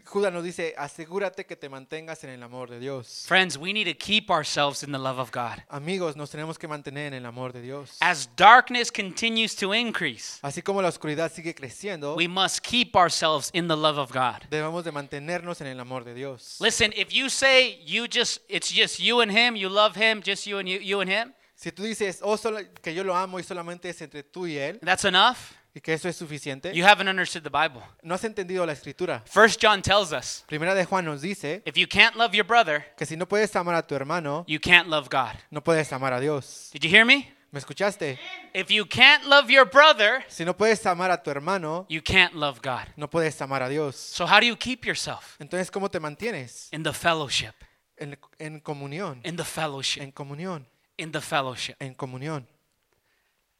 [0.06, 3.24] Judas nos dice, asegúrate que te mantengas en el amor de Dios.
[3.26, 5.62] Friends, we need to keep ourselves in the love of God.
[5.68, 7.96] Amigos, nos tenemos que mantener en el amor de Dios.
[8.00, 13.50] As darkness continues to increase, Así como la oscuridad sigue creciendo, we must keep ourselves
[13.52, 14.42] in the love of God.
[14.50, 16.58] debemos de mantenernos en el amor de Dios.
[16.60, 20.46] Listen, if you say you just it's just you and him, you love him, just
[20.46, 23.38] you and you, you and him, Si tú dices, oh, solo- que yo lo amo
[23.38, 25.52] y solamente es entre tú y él, that's enough.
[25.74, 27.82] Y que eso es suficiente, You haven't understood the Bible.
[28.02, 29.22] no has entendido la escritura.
[29.26, 32.84] First John tells us, Primera de Juan nos dice if you can't love your brother,
[32.96, 35.36] que si no puedes amar a tu hermano, you can't love God.
[35.50, 36.70] no puedes amar a Dios.
[36.72, 37.30] Did you hear me?
[37.50, 38.18] ¿Me escuchaste?
[38.52, 42.34] If you can't love your brother, Si no puedes amar a tu hermano, you can't
[42.34, 42.86] love God.
[42.96, 43.94] no puedes amar a Dios.
[43.96, 46.68] So how do you keep yourself Entonces, ¿cómo te mantienes?
[46.72, 47.54] in the fellowship?
[47.96, 50.00] En, en comunión, In the fellowship.
[50.02, 50.66] en comunión,
[50.98, 51.74] In the fellowship.
[51.80, 52.46] en comunión.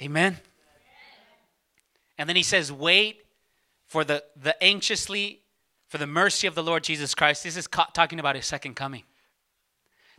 [0.00, 0.40] Amen.
[2.18, 3.24] And then he says, wait
[3.86, 5.42] for the, the anxiously,
[5.88, 7.42] for the mercy of the Lord Jesus Christ.
[7.44, 9.04] This is ca- talking about his second coming.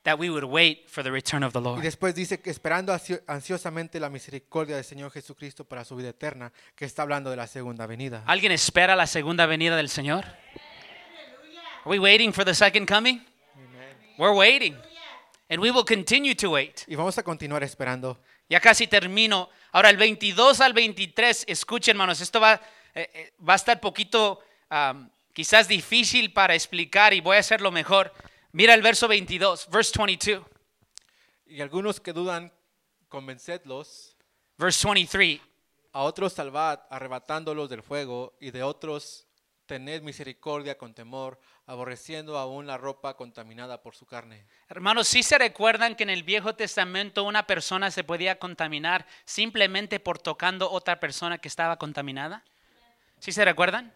[0.03, 1.79] That we would wait for the return of the Lord.
[1.79, 6.09] Y después dice que esperando ansio- ansiosamente la misericordia del Señor Jesucristo para su vida
[6.09, 8.23] eterna, que está hablando de la segunda venida.
[8.27, 10.25] ¿Alguien espera la segunda venida del Señor?
[10.25, 13.21] Are we waiting for the second coming?
[14.17, 14.75] We're waiting.
[15.49, 16.83] And we will continue to wait.
[16.87, 18.19] Y vamos a continuar esperando.
[18.49, 19.49] Ya casi termino.
[19.71, 22.61] Ahora, el 22 al 23, escuchen, hermanos, esto va,
[22.93, 24.39] eh, eh, va a estar poquito,
[24.69, 28.13] um, quizás difícil para explicar y voy a hacerlo mejor.
[28.51, 30.45] Mira el verso 22, verse 22,
[31.47, 32.51] Y algunos que dudan,
[33.09, 34.15] convencedlos.
[34.57, 35.41] verse 23.
[35.91, 39.27] A otros salvad, arrebatándolos del fuego, y de otros
[39.65, 44.45] tened misericordia con temor, aborreciendo aún la ropa contaminada por su carne.
[44.69, 49.99] Hermanos, ¿sí se recuerdan que en el Viejo Testamento una persona se podía contaminar simplemente
[49.99, 52.43] por tocando otra persona que estaba contaminada?
[53.19, 53.93] ¿Sí se recuerdan?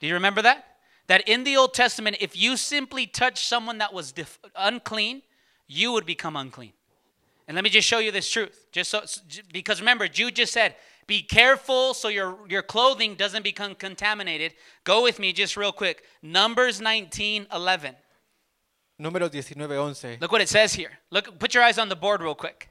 [0.00, 0.64] Do you remember that?
[1.06, 4.14] That in the Old Testament, if you simply touched someone that was
[4.54, 5.22] unclean,
[5.66, 6.74] you would become unclean.
[7.46, 8.66] And let me just show you this truth.
[8.72, 9.02] Just so,
[9.50, 10.76] because remember, Jude just said,
[11.08, 14.52] be careful so your, your clothing doesn't become contaminated.
[14.84, 16.04] Go with me just real quick.
[16.22, 17.96] Numbers 19, 11.
[19.00, 20.18] Números 19, 11.
[20.20, 20.90] Look what it says here.
[21.10, 22.68] Look, put your eyes on the board real quick.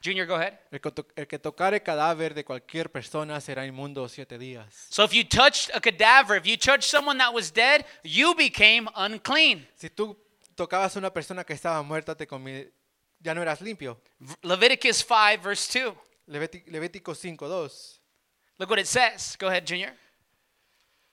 [0.00, 0.58] Junior, go ahead.
[0.70, 4.86] El que, tocare cadáver de cualquier persona será inmundo siete días.
[4.90, 8.86] So if you touched a cadaver, if you touched someone that was dead, you became
[8.94, 9.66] unclean.
[9.76, 10.16] Si tú
[10.54, 12.26] tocabas una persona que estaba muerta, te
[13.20, 13.98] ya no eras limpio.
[14.42, 15.94] Leviticus 5, verse 2.
[16.26, 18.00] Levíti- Levítico 5, 2.
[18.58, 19.36] Look what it says.
[19.38, 19.94] Go ahead, Junior.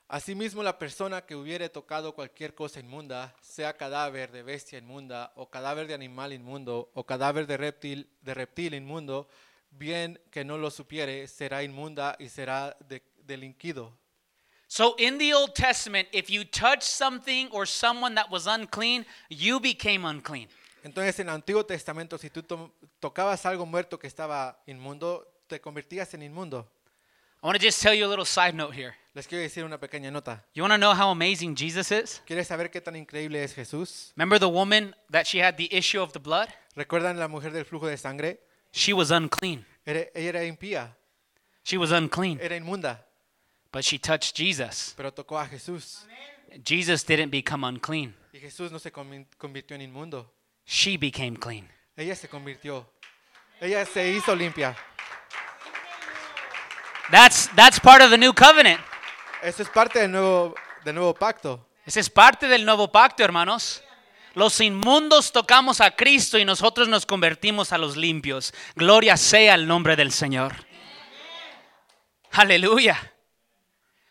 [0.08, 5.50] Asimismo, la persona que hubiere tocado cualquier cosa inmunda, sea cadáver de bestia inmunda, o
[5.50, 9.30] cadáver de animal inmundo, o cadáver de reptil, de reptil inmundo,
[9.70, 13.98] bien que no lo supiere, será inmunda y será de- delinquido.
[14.68, 19.60] So in the Old Testament, if you touched something or someone that was unclean, you
[19.62, 20.50] became unclean.
[20.84, 25.60] Entonces, en el Antiguo Testamento, si tú to- tocabas algo muerto que estaba inmundo, te
[25.62, 26.68] convertías en inmundo.
[27.44, 28.94] I want to just tell you a little side note here.
[29.14, 30.46] Les quiero decir una pequeña nota.
[30.54, 32.22] You want to know how amazing Jesus is?
[32.26, 34.14] ¿Quieres saber qué tan increíble es Jesús?
[34.16, 36.48] Remember the woman that she had the issue of the blood?
[36.76, 38.40] ¿Recuerdan la mujer del flujo de sangre?
[38.72, 39.66] She was unclean.
[39.86, 40.96] Era- ella era impía,
[41.64, 43.06] She was unclean, era inmunda,
[43.72, 44.94] but she touched Jesus.
[44.96, 46.06] pero tocó a Jesús.
[46.64, 48.16] Jesus didn't become unclean.
[48.34, 50.32] Y Jesús no se convi- convirtió en inmundo.
[50.66, 51.70] She became clean.
[51.96, 52.90] Ella se convirtió.
[53.60, 54.76] Ella se hizo limpia.
[57.12, 58.80] That's that's part of the new covenant.
[59.42, 60.56] Eso es parte del nuevo,
[60.86, 61.68] del nuevo pacto.
[61.86, 63.84] Ese es parte del nuevo pacto, hermanos.
[64.34, 68.54] Los inmundos tocamos a Cristo y nosotros nos convertimos a los limpios.
[68.76, 70.54] Gloria sea el nombre del Señor.
[72.32, 73.14] Aleluya.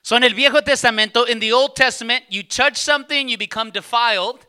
[0.02, 4.46] So en el Viejo Testamento, in the Old Testament, you touch something, you become defiled.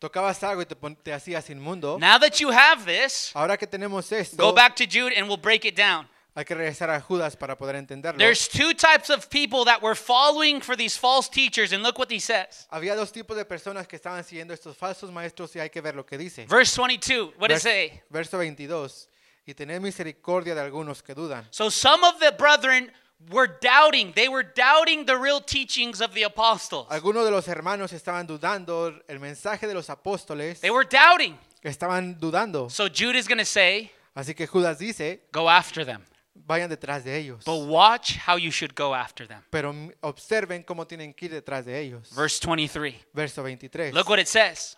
[0.00, 1.98] Tocabas algo y te, pon- te hacías inmundo.
[2.00, 5.36] Now that you have this, Ahora que tenemos esto, go back to Jude and we'll
[5.40, 6.08] break it down.
[6.34, 8.16] hay que regresar a Judas para poder entenderlo.
[8.18, 12.10] There's two types of people that were following for these false teachers, and look what
[12.10, 12.66] he says.
[12.70, 15.94] Había dos tipos de personas que estaban siguiendo estos falsos maestros y hay que ver
[15.94, 16.46] lo que dice.
[16.48, 18.02] Verse 22, what does it Vers- say?
[18.10, 19.08] verso 22.
[19.46, 21.46] Y tened misericordia de algunos que dudan.
[21.50, 22.90] So some of the brethren
[23.28, 24.12] were doubting.
[24.14, 26.86] They were doubting the real teachings of the apostles.
[26.90, 30.60] Algunos de los hermanos estaban dudando el mensaje de los apóstoles.
[30.60, 31.38] They were doubting.
[31.62, 32.70] Estaban dudando.
[32.70, 36.02] So Jude is going to say, Así que Judas dice, go after them.
[36.34, 37.44] vayan detrás de ellos.
[37.44, 39.42] But watch how you should go after them.
[39.50, 42.10] Pero observen cómo tienen que ir detrás de ellos.
[42.14, 42.94] Verse 23.
[43.12, 43.92] Verso 23.
[43.94, 44.76] Look what it says.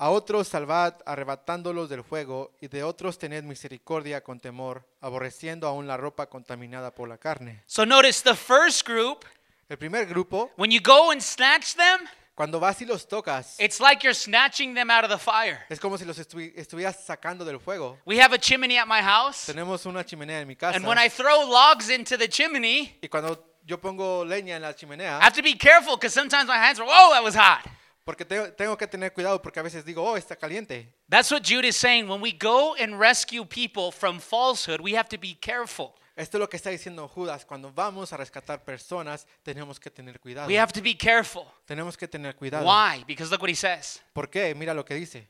[0.00, 5.88] A otros salvad arrebatándolos del fuego y de otros tened misericordia con temor, aborreciendo aún
[5.88, 7.62] la ropa contaminada por la carne.
[7.66, 9.24] So notice the first group,
[9.68, 13.80] El primer grupo, when you go and snatch them, cuando vas y los tocas, it's
[13.80, 15.58] like you're snatching them out of the fire.
[15.68, 17.98] es como si los estu- estuvieras sacando del fuego.
[18.06, 20.96] We have a chimney at my house, Tenemos una chimenea en mi casa and when
[20.96, 25.18] I throw logs into the chimney, y cuando yo pongo leña en la I chimenea,
[25.20, 27.66] have to be careful because sometimes my hands are, whoa, that was hot.
[28.08, 30.94] Porque tengo, tengo que tener cuidado porque a veces digo, oh, está caliente.
[31.10, 32.08] That's what Jude is saying.
[32.08, 35.94] When we go and rescue people from falsehood, we have to be careful.
[36.16, 37.44] Esto es lo que está diciendo Judas.
[37.44, 40.48] Cuando vamos a rescatar personas, tenemos que tener cuidado.
[40.48, 41.44] We have to be careful.
[41.66, 42.64] Tenemos que tener cuidado.
[42.64, 43.04] Why?
[43.06, 44.00] Because look what he says.
[44.14, 44.54] ¿Por qué?
[44.54, 45.28] Mira lo que dice.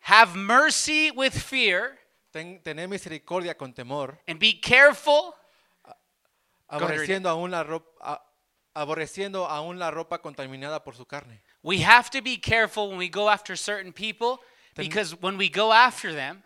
[0.00, 1.98] Have mercy with fear
[2.30, 5.32] Ten, tener misericordia con temor, and be careful.
[6.68, 8.22] aborreciendo aún la ropa,
[8.74, 11.42] aborreciendo aún la ropa contaminada por su carne.
[11.62, 14.40] We have to be careful when we go after certain people
[14.76, 16.42] because when we go after them,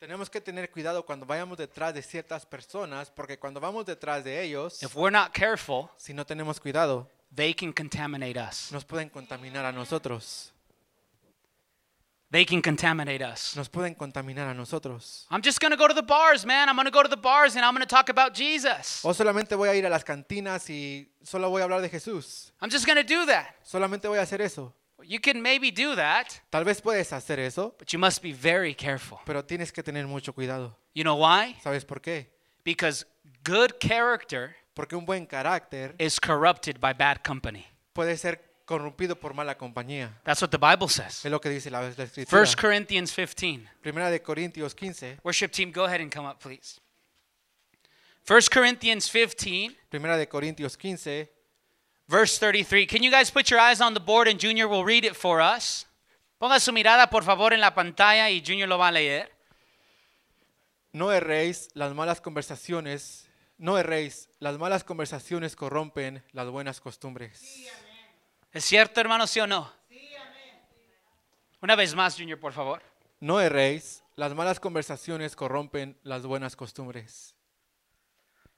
[0.00, 4.42] Tenemos que tener cuidado cuando vayamos detrás de ciertas personas, porque cuando vamos detrás de
[4.42, 8.70] ellos, if we're not careful, si no tenemos cuidado, they can contaminate us.
[8.70, 10.52] nos pueden contaminar a nosotros.
[12.34, 13.54] They can contaminate us.
[13.54, 15.24] Nos pueden contaminar a nosotros.
[15.30, 16.68] I'm just going to go to the bars, man.
[16.68, 19.04] I'm going to go to the bars and I'm going to talk about Jesus.
[19.04, 22.50] O solamente voy a ir a las cantinas y solo voy a hablar de Jesús.
[22.60, 23.54] I'm just going to do that.
[23.64, 24.72] Solamente voy a hacer eso.
[25.04, 28.74] You can maybe do that, Tal vez puedes hacer eso, but you must be very
[28.74, 29.20] careful.
[29.24, 30.74] pero tienes que tener mucho cuidado.
[30.92, 31.54] You know why?
[31.62, 32.26] ¿Sabes por qué?
[32.64, 33.04] Because
[33.44, 37.64] good character Porque un buen carácter is corrupted by bad company.
[37.92, 40.20] puede ser corrompido por mala compañía.
[40.24, 41.24] That's what the Bible says.
[41.24, 42.42] Es lo que dice la, la escritura.
[42.42, 43.68] 1 Corinthians 15.
[43.82, 45.20] Primera de Corintios 15.
[45.22, 46.80] Worship team, go ahead and come up, please.
[48.26, 51.28] 1 Corinthians 15, Primera de Corintios 15,
[52.08, 52.86] verse 33.
[52.86, 55.42] Can you guys put your eyes on the board and Junior will read it for
[55.42, 55.84] us?
[56.40, 59.30] Ponga su mirada, por favor, en la pantalla y Junior lo va a leer.
[60.92, 67.42] No erréis, las malas conversaciones, no erréis, las malas conversaciones corrompen las buenas costumbres.
[68.54, 69.70] ¿Es cierto, hermano, sí o no?
[71.60, 72.80] Una vez más, Junior, por favor.
[73.18, 77.34] No erréis, las malas conversaciones corrompen las buenas costumbres.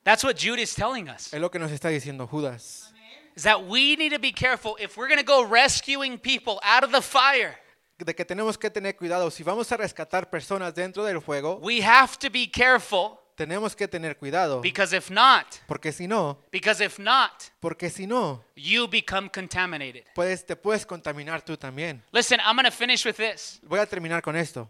[0.03, 1.33] That's what Jude is telling us.
[1.33, 2.93] Es lo que nos está diciendo Judas.
[3.35, 6.85] Is that we need to be careful if we're going to go rescuing people out
[6.85, 7.57] of the fire.
[7.99, 9.31] De que tenemos que tener cuidado.
[9.31, 13.87] Si vamos a rescatar personas dentro del fuego, We have to be careful tenemos que
[13.87, 14.61] tener cuidado.
[14.63, 20.05] because if not, Porque si no, because if not, porque si no, you become contaminated.
[20.15, 22.03] puedes, te puedes contaminar tú también.
[22.13, 23.61] Listen, I'm going to finish with this.
[23.63, 24.69] Voy a terminar con esto.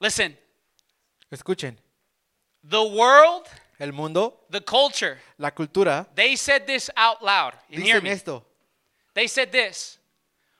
[0.00, 0.36] Listen,
[1.30, 1.76] Escuchen,
[2.62, 3.46] the world,
[3.78, 7.54] el mundo, the culture, la cultura, they said this out loud.
[7.68, 8.44] Hear dicen esto.
[9.14, 9.98] They said this.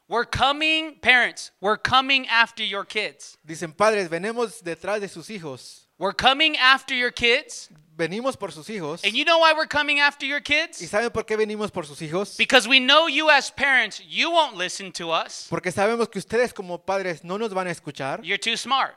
[0.09, 3.37] We're coming, parents, we're coming after your kids.
[3.47, 5.87] Dicen, padres, venimos detrás de sus hijos.
[5.99, 7.69] We're coming after your kids.
[7.97, 9.03] Venimos por sus hijos.
[9.03, 10.81] And you know why we're coming after your kids?
[10.81, 12.37] ¿Y saben por qué venimos por sus hijos?
[12.37, 15.49] Because we know you as parents, you won't listen to us.
[15.51, 18.21] Porque sabemos que ustedes como padres no nos van a escuchar.
[18.23, 18.95] You're too smart.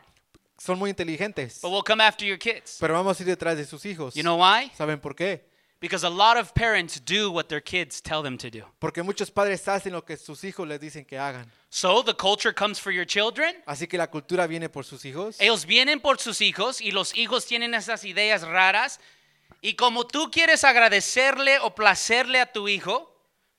[0.60, 1.60] Son muy inteligentes.
[1.64, 2.78] But we'll come after your kids.
[2.80, 4.14] Pero vamos a ir detrás de sus hijos.
[4.14, 4.72] You know why?
[4.78, 5.42] ¿Saben por qué?
[5.82, 8.64] Because a lot of parents do what their kids tell them to do.
[8.80, 11.52] Porque muchos padres hacen lo que sus hijos les dicen que hagan.
[11.70, 13.56] So the culture comes for your children.
[13.66, 15.38] Así que la cultura viene por sus hijos.
[15.42, 19.00] Ellos vienen por sus hijos y los hijos tienen esas ideas raras.
[19.62, 23.08] Y como tú quieres agradecerle o placerle a tu hijo,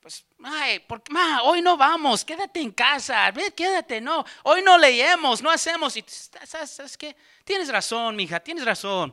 [0.01, 4.77] pues, ay, por- ma, hoy no vamos, quédate en casa, ve, quédate, no, hoy no
[4.77, 5.95] leemos, no hacemos.
[5.97, 7.15] Y ¿sabes, sabes qué?
[7.45, 9.11] Tienes razón, mija, tienes razón.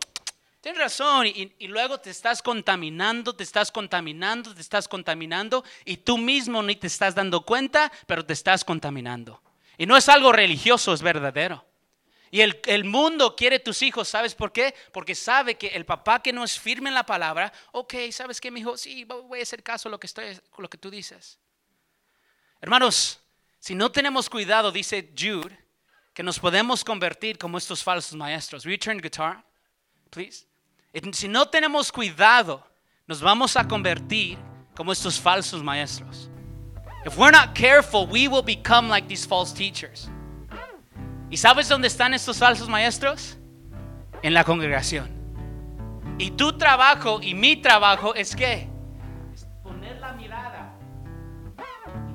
[0.60, 1.26] Tienes razón.
[1.26, 5.64] Y, y luego te estás contaminando, te estás contaminando, te estás contaminando.
[5.84, 9.42] Y tú mismo ni te estás dando cuenta, pero te estás contaminando.
[9.78, 11.64] Y no es algo religioso, es verdadero.
[12.30, 14.74] Y el, el mundo quiere tus hijos, ¿sabes por qué?
[14.92, 18.52] Porque sabe que el papá que no es firme en la palabra, ok, ¿sabes qué,
[18.52, 18.76] mi hijo?
[18.76, 21.40] Sí, voy a hacer caso a lo que, estoy, lo que tú dices.
[22.60, 23.20] Hermanos,
[23.58, 25.58] si no tenemos cuidado, dice Jude,
[26.14, 28.64] que nos podemos convertir como estos falsos maestros.
[28.64, 29.44] Return guitar,
[30.10, 30.49] please.
[31.12, 32.62] Si no tenemos cuidado,
[33.06, 34.38] nos vamos a convertir
[34.74, 36.28] como estos falsos maestros.
[37.04, 40.10] If we're not careful, we will become like these false teachers.
[41.30, 43.38] ¿Y sabes dónde están estos falsos maestros?
[44.22, 45.08] En la congregación.
[46.18, 48.68] Y tu trabajo y mi trabajo es que
[49.32, 50.74] es poner la mirada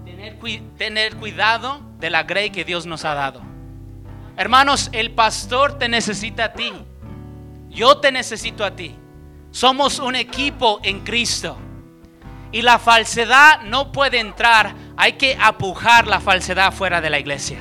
[0.06, 0.40] y tener,
[0.78, 3.42] tener cuidado de la grey que Dios nos ha dado.
[4.38, 6.74] Hermanos, el pastor te necesita a ti.
[7.76, 8.96] Yo te necesito a ti.
[9.52, 11.58] Somos un equipo en Cristo.
[12.54, 14.74] Y la falsedad no puede entrar.
[14.96, 17.60] Hay que apujar la falsedad fuera de la iglesia.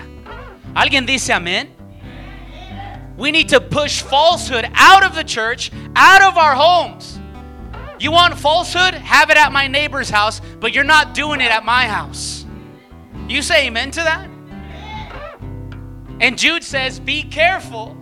[0.73, 1.75] ¿Alguien dice amén?
[3.17, 7.19] We need to push falsehood out of the church, out of our homes.
[7.99, 8.95] You want falsehood?
[8.95, 12.47] Have it at my neighbor's house, but you're not doing it at my house.
[13.29, 14.29] You say amen to that?
[16.21, 17.97] And Jude says, Be careful,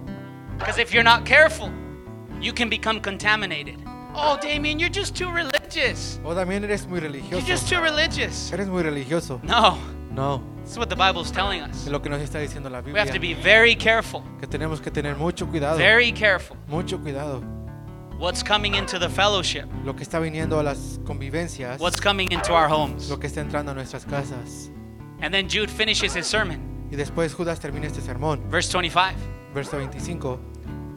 [0.59, 1.71] because if you're not careful,
[2.43, 3.77] you can become contaminated.
[4.15, 6.21] Oh, Damien, you're just too religious.
[6.25, 7.31] Oh, o también eres muy religioso.
[7.39, 8.53] You're just too religious.
[8.53, 9.41] Eres muy religioso.
[9.43, 9.79] No,
[10.11, 11.87] No, this is what the Bible is telling us.
[11.87, 14.83] es lo que nos está diciendo la We have to be very careful, Que tenemos
[14.83, 15.79] que tener mucho cuidado.
[15.79, 17.43] very careful Mucho cuidado.
[18.19, 21.81] what's coming into the fellowship, Lo que está viniendo a las convivencias.
[21.81, 23.09] what's coming into our homes.
[23.09, 24.71] Lo que está entrando a nuestras casas.
[25.23, 28.43] And then Jude finishes his sermon, Y después Judas termina este sermón.
[28.51, 29.15] verse 25.
[29.55, 30.39] Verso 25.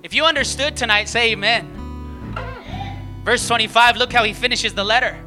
[0.06, 1.66] If you understood tonight, say amen.
[3.24, 5.18] Verse 25, look how he finishes the letter.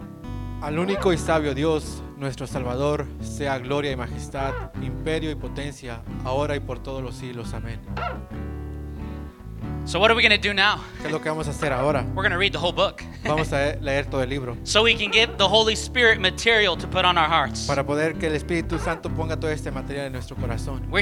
[0.63, 6.55] Al único y sabio Dios, nuestro Salvador, sea gloria y majestad, imperio y potencia, ahora
[6.55, 7.55] y por todos los siglos.
[7.55, 7.81] Amén.
[9.85, 10.85] So, what are we going to do now?
[11.01, 12.05] ¿Qué es lo que vamos a hacer ahora?
[12.15, 14.57] We're going to read the whole book Vamos a leer todo el libro.
[14.63, 17.67] so we can give the Holy Spirit material to put on our hearts.
[17.67, 20.87] Para poder que el Espíritu Santo ponga todo este material en nuestro corazón.
[20.91, 20.97] We're